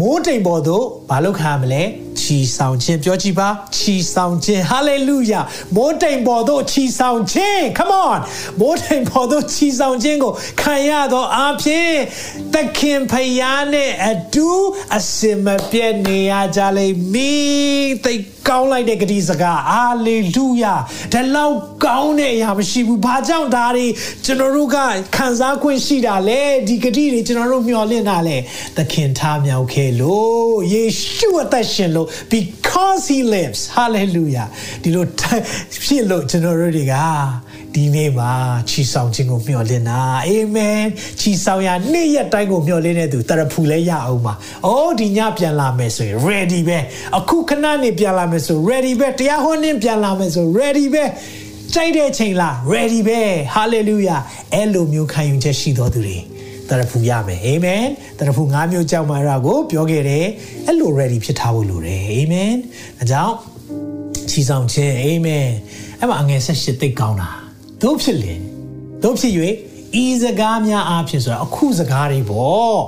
[0.00, 1.82] မိုးတိမ်ပေါ်သို့မလုပ်ခံရမလဲ
[2.21, 5.43] ချီဆောင်ခြင်းပြောကြည့်ပါချီဆောင်ခြင်း hallelujah
[5.75, 8.19] မိုးတိမ်ပေါ်သို့ချီဆောင်ခြင်း come on
[8.59, 11.91] မိုးတိမ်ပေါ်သို့ချီဆောင်ခြင်းကိုခံရသောအဖြစ်
[12.53, 14.49] သခင်ဖယားနဲ့အတူ
[14.95, 18.13] အစင်မပြတ်နေရကြလိမ့်မည်သိ
[18.47, 20.73] ကောင်းလိုက်တဲ့ဂတိစကားအာလေလုယာ
[21.13, 21.55] ဒါလောက်
[21.85, 23.85] ကောင်းတဲ့အရာမရှိဘူးဘာကြောင့်ဒါတွေ
[24.25, 24.77] ကျွန်တော်တို့က
[25.15, 28.37] ခံစား권ရှိတာလဲဒီဂတိတွေကျွန်တော်တို့မျှော်လင့်တာလဲ
[28.77, 30.83] သခင်ထားမြောက်ခဲ့လို့ယေ
[31.15, 34.47] ရှုအသက်ရှင်လို့ because he lives hallelujah
[34.83, 35.05] ဒီလို
[35.85, 36.95] ဖြစ်လို့ကျွန်တော်တို့တွေက
[37.75, 38.31] ဒီနေ့မှာ
[38.69, 40.81] ချီဆောင်ခြင်းကိုမျှော်လင့်တာအာမင်
[41.19, 44.33] ချီဆောင်ရနေ့ရက်တိုင်းကိုမျှော်လင့်တဲ့သူတရဖူလဲရအောင်ပါ
[44.65, 46.79] အိုးဒီညပြန်လာမယ်ဆိုရင် ready ပဲ
[47.17, 51.03] အခုခဏနေပြန်လာမယ်ဆို ready ပဲတရားဟောနေပြန်လာမယ်ဆို ready ပဲ
[51.73, 53.19] ကြိုက်တဲ့ချိန်လား ready ပဲ
[53.55, 54.19] hallelujah
[54.53, 56.17] အဲ့လိုမျိုးခံယူချက်ရှိတော်သူတွေ
[56.69, 57.85] တရဖူရမယ်အာမင်
[58.19, 60.25] တရဖူ၅မျိုးကြောက်မာရာကိုပြောခဲ့တယ်
[60.65, 62.53] အဲ့လို ready ဖြစ်ထားဖို့လိုတယ်အာမင်
[63.01, 63.35] အကြောင်း
[64.29, 65.47] ချီဆောင်ခြင်းအာမင်
[65.99, 67.29] အဲ့မှာအငယ်၁၈သိကောင်းတာ
[67.81, 68.33] တို့ဖြစ်လေ
[69.03, 69.33] တို့ဖြစ်၍
[70.03, 72.79] ဤစကားများအားဖြင့်ဆိုတာအခုစကားတွေပေါ့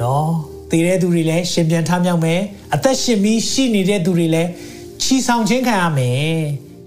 [0.00, 0.30] နော်
[0.70, 2.40] တည်တဲ့သူတွေလည်းရှင်ပြန်ထမြောက်မယ်
[2.74, 4.50] အသက်ရှင်ပြီးရှိနေတဲ့သူတွေလည်း
[5.02, 6.36] ချီဆောင်ခြင်းခံရမယ်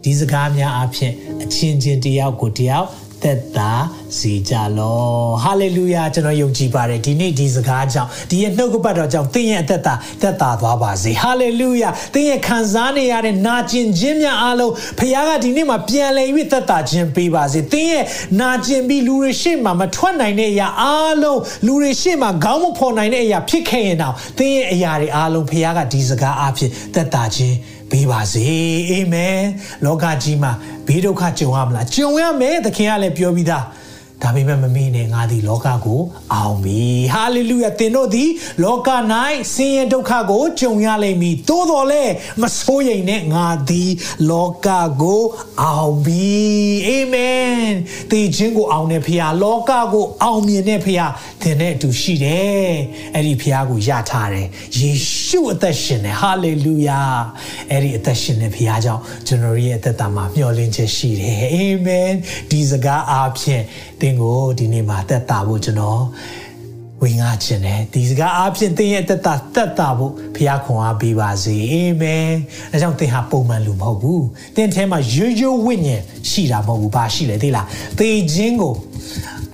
[0.04, 2.88] ဒီစကားများအားဖြင့်အချင်းချင်းတယောက်ကိုတယောက်
[3.24, 3.72] သက်သာ
[4.18, 5.00] စေကြလော
[5.44, 18.06] ဟာလေလုယာကျွန်တော်ယုံကြည်ပါတယ်ဒီနေ့ဒီစကားကြောင့်ဒီရဲ့နှုတ်ကပတ်တော်ကြောင့်သင်ရဲ့အသက်တာသက်သာသွားပါစေဟာလေလုယာသင်ရဲ့ခံစားနေရတဲ့နာကျင်ခြင်းများအားလုံးဖခင်ကဒီနေ့မှာပြန်လည်၍သက်သာခြင်းပေးပါစေသင်ရဲ့
[18.40, 27.56] နာကျင်ပြီးလူတွေရှေ့မှာမထွက်နိုင်တဲ့အရာအားလုံးလူတွေရှေ့မှာခေါင်းမဖော်နိုင်တဲ့အရာဖြစ်ခဲ့ရင်တော့သင်ရဲ့အရာတွေအားလုံးဖခင်ကဒီစကားအဖြစ်သက်သာခြင်း
[27.92, 28.48] ပေးပါစေ
[28.90, 29.40] အာမင်
[29.86, 30.52] လောကကြီးမှာ
[30.88, 33.66] ဘေးဒုက္ခကြုံရမလားကြုံရမယ်သခင်ကလည်းပြောပြီးသား
[34.24, 36.02] ဒါပေမဲ့မမေ့နဲ့ငါသည်လောကကို
[36.34, 38.30] အောင်ပြီဟာလေလုယာသင်တို့သည်
[38.64, 38.90] လောက၌
[39.54, 43.92] ဆင်းရဲဒုက္ခကိုကြုံရလိမ့်မည်သို့တော်လည်းမစိုးရိမ်နဲ့ငါသည်
[44.30, 44.68] လောက
[45.02, 45.24] ကို
[45.64, 46.40] အောင်ပြီ
[46.88, 47.60] အာမင်
[48.12, 51.12] တေခြင်းကိုအောင်တဲ့ဖခင်လောကကိုအောင်မြင်တဲ့ဖခင်
[51.42, 52.72] သင်နဲ့အတူရှိတယ်
[53.16, 54.48] အဲ့ဒီဖခင်ကိုယထားတယ်
[54.78, 54.92] ယေ
[55.26, 57.02] ရှုအသက်ရှင်တယ်ဟာလေလုယာ
[57.72, 62.12] အဲ့ဒီအသက်ရှင်တဲ့ဖခင်ကြောင့်ကျွန်တော်ရဲ့အသက်တာမှာမျှော်လင့်ချက်ရှိတယ်အာမင်
[62.52, 63.64] ဒီစကားအားဖြင့်
[64.02, 66.02] သင်ကိုဒီနေ့မှာသက်တာဖို့ကျွန်တော်
[67.04, 72.30] ဝင်ငါခြင်းတယ်ဒီစကားအားဖြင့်သင်ရဲ့သက်တာသက်တာဖို့ဘုရားခွန်အားပေးပါစေအာမင်
[72.72, 77.68] အဲကြောင့်သင်ဟာပုံမှန်လူမဟုတ်ဘူးသင်ထဲမှာရိုးရိုးဝိညာဉ်ရှိတာမဟုတ်ဘူးဘာရှိလဲသိလား
[78.00, 78.76] သေခြင်းကို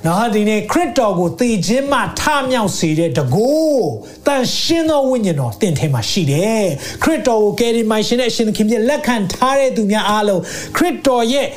[0.06, 3.88] နော်ဒီနေ့ခရစ်တော်ကိုသေခြင်းမှထမြောက်စေတဲ့တကိုး
[4.26, 6.66] တန်ရှင်းသောဝိညာဉ်တော်တင့်ထဲမှာရှိတယ်
[7.04, 10.42] ခရစ်တော်ကိုကယ်တင်မိုင်ရှင်တဲ့အရှင်သခင်ပြလက်ခံထားတဲ့သူများအားလုံး
[10.76, 11.48] ခရစ်တော်ရဲ့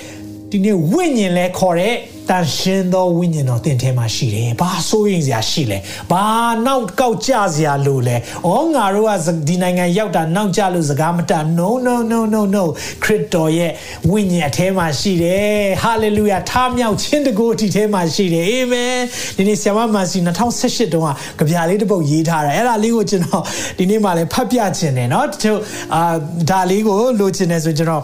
[0.51, 1.95] ဒီနေ့ဝိညာဉ်လဲခေါ်တဲ့
[2.29, 5.77] တန်ရှင်းသောဝိညာဉ်တော်တင်ထဲမှာရှိတယ်။ဘာစိုးရင်စရာရှိလဲ။
[6.11, 6.25] ဘာ
[6.65, 8.15] နောက်ကောက်ကြစရာလိုလဲ။
[8.47, 12.63] အော်ငါတို့ကဒီနိုင်ငံရောက်တာနောက်ကြလို့စကားမတတ် No no no no no
[13.03, 13.71] ခရစ်တော်ရဲ့
[14.11, 18.99] ဝိညာဉ်အထဲမှာရှိတယ်။ Hallelujah ထားမြောက်ခြင်းတကိုယ်ဒီထဲမှာရှိတယ်။ Amen
[19.37, 23.43] ဒီနေ့ဆရာမမန်စီ2018တုန်းကကြပြလေးတစ်ပုဒ်ရေးထားတယ်။အဲ့ဒါလေးကိုကျွန်တော်
[23.77, 25.59] ဒီနေ့မှလည်းဖတ်ပြခြင်းတယ်เนาะ။တချို့
[25.93, 26.01] အာ
[26.49, 28.03] ဒါလေးကိုလိုချင်တယ်ဆိုကျွန်တော်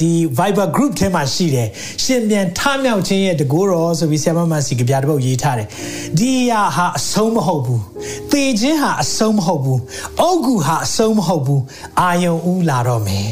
[0.00, 1.68] ဒီ Viber group ထဲမှာရှိတယ်
[2.04, 5.68] ရှင်ပြန်ထမြောက်ခြင်းရဲ့တကိုးတော်ဆိုပြီးဆရာမမစီကြပြတဲ့ပုတ်ရေးထားတယ်
[6.18, 7.82] ဒီအရာဟာအဆုံးမဟုတ်ဘူး
[8.32, 9.80] သေခြင်းဟာအဆုံးမဟုတ်ဘူး
[10.20, 11.62] အုတ်ကူဟာအဆုံးမဟုတ်ဘူး
[12.00, 13.28] အာယုံဦးလာတော့မယ်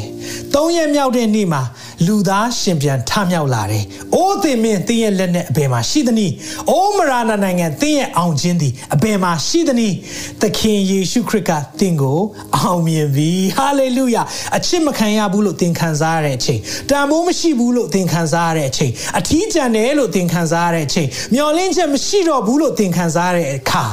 [0.53, 1.61] သုံးရက်မြောက်တဲ့နေ့မှာ
[2.07, 3.85] လူသားရှင်ပြန်ထမြောက်လာတယ်
[4.15, 6.33] အိုးသင်မင်းသင်ရဲ့လက်နဲ့အဘယ်မှာရှိသနည်း
[6.69, 9.95] အိုးမရနာနိုင်ငံသင်ရဲ့အောင်ခြင်းသည်အဘယ်မှာရှိသနည်း
[10.41, 12.19] သခင်ယေရှုခရစ်ကသင်ကို
[12.57, 14.23] အောင်မြင်ပြီဟာလေလုယာ
[14.55, 23.85] အချစ်မခံရဘူးလို့သင်ခံစားရတဲ့အချိန်တန်ဖိုးမရှိဘူးလို့သင်ခံစားရတဲ့အချိန်အထီးကျန်တယ်လို့သင်ခံစားရတဲ့အချိန်မျောလင့်ချက်မရှိတော့ဘူးလို့သင်ခံစားရတဲ့အခါ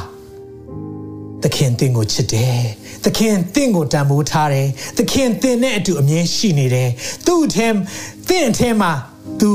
[1.42, 2.62] သခင်သင်ကိုချစ်တယ်
[3.04, 6.90] သခင်သင်ကိုတန်ဖိုးထားတယ်သခင်သင်နဲ့အတူအမြဲရှိနေတယ်
[7.26, 7.74] သူ့အထက်
[8.28, 8.92] သင်အထက်မှာ
[9.40, 9.52] သူ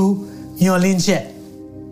[0.61, 1.21] မျောလင့်ချက်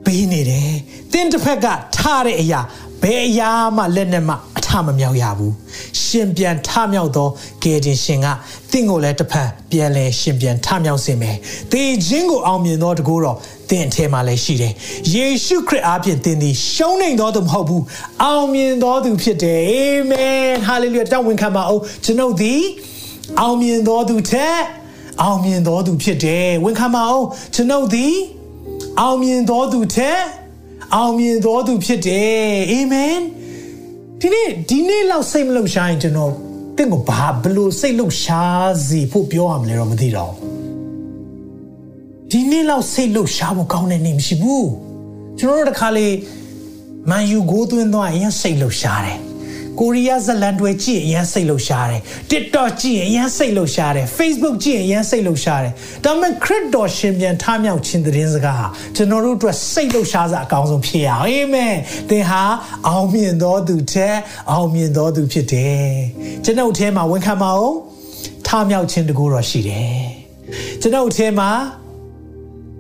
[0.06, 0.72] ပေးနေတယ်
[1.12, 1.66] သင်တစ်ဖက်က
[1.98, 2.62] ထားတဲ့အရာ
[3.02, 4.53] ဘယ်အရာမှလက်နဲ့မှအထ
[4.88, 5.54] မမြောက်ရဘူး
[6.04, 7.28] ရှင်ပြန်ထမြောက်သော
[7.64, 8.28] ကယ်တင်ရှင်က
[8.72, 11.36] တင့်ကိုလည်းတစ်ဖက်ပြန်လဲရှင်ပြန်ထမြောက်စေမယ်
[11.72, 13.38] တေခြင်းကိုအောင်မြင်သောတကူတော့
[13.70, 14.74] သင်အထဲမှာလည်းရှိတယ်
[15.14, 17.84] ယေရှုခရစ်အားဖြင့်သင်သည်ရှုံးနေသောသူမဟုတ်ဘူး
[18.24, 22.62] အောင်မြင်သောသူဖြစ်တယ်အာမင်ဟာလေလုယာတောင်းဝန်ခံပါအောင်ကျွန်ုပ်သည်
[23.40, 24.60] အောင်မြင်သောသူထက်
[25.22, 28.16] အောင်မြင်သောသူဖြစ်တယ်ဝန်ခံပါအောင်ကျွန်ုပ်သည်
[29.02, 30.20] အောင်မြင်သောသူထက်
[30.96, 33.18] အောင်မြင်သောသူဖြစ်တယ်အာမင်
[34.26, 36.32] ဒီနေ့ဒီနေ့လောက်စိတ်မလုံရှားရင်ကျွန်တော်
[36.78, 40.34] တင့်ကိုဘာဘလို့စိတ်လုံရှားစီဖို့ပြောရမလဲတော့မသိတော့
[42.32, 44.70] ဒီနေ့လောက်စိတ်လုံရှားဖို့ကောင်းတဲ့နေ့မရှိဘူး
[45.40, 46.08] ကျွန်တော်တို့တခါလေ
[47.10, 49.20] မန်ယူကိုသွင်းသွားရင်စိတ်လုံရှားတယ်
[49.80, 52.02] ကိုရီးယားဇလန်တွေကြည့်ရင်အရန်စိတ်လှုပ်ရှားတယ်
[52.32, 61.76] TikTok ကြည့်ရင်အရန်စိတ်လှုပ်ရှားတယ် Facebook ကြည့်ရင်အရန်စိတ်လှုပ်ရှားတယ်ဒါပေမဲ့ခရစ်တော်ရှင်ပြန်ထမြောက်ခြင်းသတင်းစကားဟာကျွန်တော်တို့အတွက်စိတ်လှုပ်ရှားစအကောင်းဆုံးဖြစ်ရအောင်အာမင်
[62.10, 62.44] သင်ဟာ
[62.88, 64.16] အောင်မြင်သောသူတဲ့
[64.52, 65.88] အောင်မြင်သောသူဖြစ်တယ်
[66.44, 67.74] ကျွန်ုပ်အထဲမှာဝန်ခံပါဦး
[68.48, 70.02] ထမြောက်ခြင်းတကူတော်ရှိတယ်
[70.82, 71.52] ကျွန်ုပ်အထဲမှာ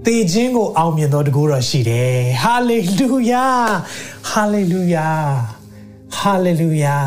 [0.06, 3.48] တေခြင်းကိုအောင်မြင်တော်တကူတော်ရှိတယ်ဟာလေလုယာ
[4.30, 5.10] ဟာလေလုယာ
[6.18, 6.97] ဟာလေလုယာ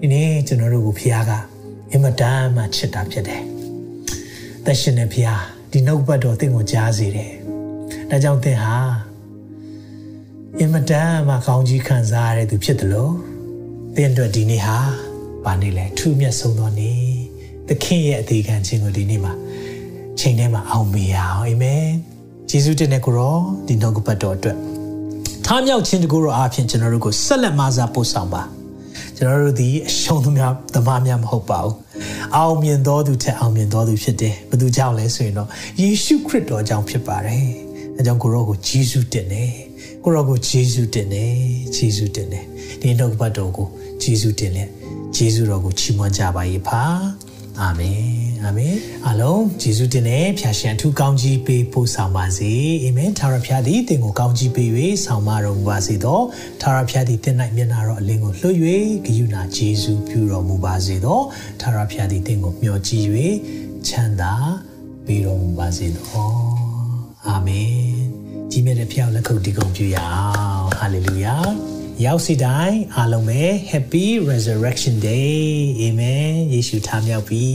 [0.00, 1.30] ဒီနေ့ကျွန်တော်တို့ကိုဖခင်က
[1.90, 3.44] အင်မတန်မှချစ်တာဖြစ်တယ်
[4.64, 7.32] သက်ရှင်တဲ့ဖခင်ဒီနှုတ်ပတ်တော်သင်ကိုကြားစေတယ်
[8.10, 8.76] ဒါကြောင့်သင်ဟာ
[10.58, 13.14] အင်မတန်မှကောင်းကြီးခံစားရတဲ့သူဖြစ်တယ်လို့
[13.94, 14.78] သင်အတွက်ဒီနေ့ဟာ
[15.44, 17.02] ဘာနေလဲထူးမြတ်ဆုံးသောနေ့
[17.68, 19.32] သခင်ရဲ့အသေးခံခြင်းကိုဒီနေ့မှာ
[20.18, 21.86] ချိန်ထဲမှာအောင်မေရအောင်အာမင်
[22.50, 24.71] ယေရှုတင်တဲ့ကိုရောဒီနှုတ်ကပတ်တော်အတွက်
[25.46, 28.42] ထားမြောက်ခြင်းတကူရောအားဖြင့်ကျွန်တော်တို့ကိုဆက်လက်မစားပို့ဆောင်ပါ
[29.16, 31.74] ကျွန်တော်တို့ဒီအရှုံးသူများသမားများမဟုတ်ပါဘူး
[32.36, 35.48] အောင်မြင်တော်သူထက်အောင်မြင်တော်သူဖြစ်တယ်ဘယ်သူကြောင့်လဲဆိုရင်တော့
[35.80, 37.46] ယေရှုခရစ်တော်ကြောင့်ဖြစ်ပါတယ်
[37.96, 39.52] အဲကြောင့်ကိုရောကိုယေရှုတင်တယ်
[40.04, 41.30] ကိုရောကိုယေရှုတင်တယ်
[41.76, 42.44] ယေရှုတင်တယ်
[42.80, 43.66] ဒီနှုတ်ကပတ်တော်ကို
[44.02, 44.68] ယေရှုတင်လက်
[45.16, 46.82] ယေရှုတော်ကိုချီးမွမ်းကြပါ၏ဖာ
[47.60, 48.74] အာမင် အာမင်
[49.06, 52.52] အားလုံးယေရှုတင်တဲ့ဖျာရှင်ထူးကောင်းကြီးပေးဖို့ဆောင်ပါစေ
[52.84, 54.68] အာမင်ထာဝရဘုရားသည်တင်ကိုကောင်းကြီးပေး၍
[55.04, 56.20] ဆောင်မတော်မူပါစေသော
[56.60, 58.56] ထာဝရဘုရားသည်တင်၌မျက်နာတော်အလင်းကိုလွှတ်၍
[59.06, 61.20] ဂရုဏာယေရှုပြုတော်မူပါစေသော
[61.60, 63.06] ထာဝရဘုရားသည်တင်ကိုမျှော်ကြည့်၍
[63.86, 64.34] ချမ်းသာ
[65.06, 66.26] ပေးတော်မူပါစေသော
[67.26, 67.74] အာမင်
[68.50, 70.24] ကြီးမြတ်တဲ့ဖျောက်လက်ခုပ်တီးကုန်ပြုရအော
[70.58, 71.71] င်ဟာလေလုယာ
[72.04, 75.36] ရောက်စီတိုင်းအားလုံးပဲ Happy Resurrection Day
[75.82, 77.46] Amen ယေရှုထမြောက်ပြီ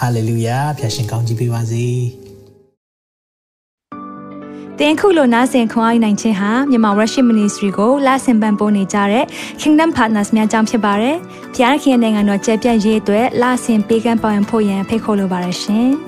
[0.00, 1.86] Hallelujah ဖျာရှင်ကောင်းကြီးပေးပါစေ
[4.78, 9.24] တင်ခုလိုနာဆင်ခွန်အားနိုင်ခြင်းဟာမြန်မာ Worship Ministry ကိုလာဆင်ပန်ပိုးနေကြတဲ့
[9.60, 11.16] Kingdom Partners များအကြောင်းဖြစ်ပါတယ်။
[11.54, 15.90] ဖျားခင်နိုင်ငံတော်ကျယ်ပြန့်ရေးအတွက်လာဆင်ပေးကမ်းပောင်းဖို့ရန်ဖိတ်ခေါ်လိုပါတယ်ရှင်။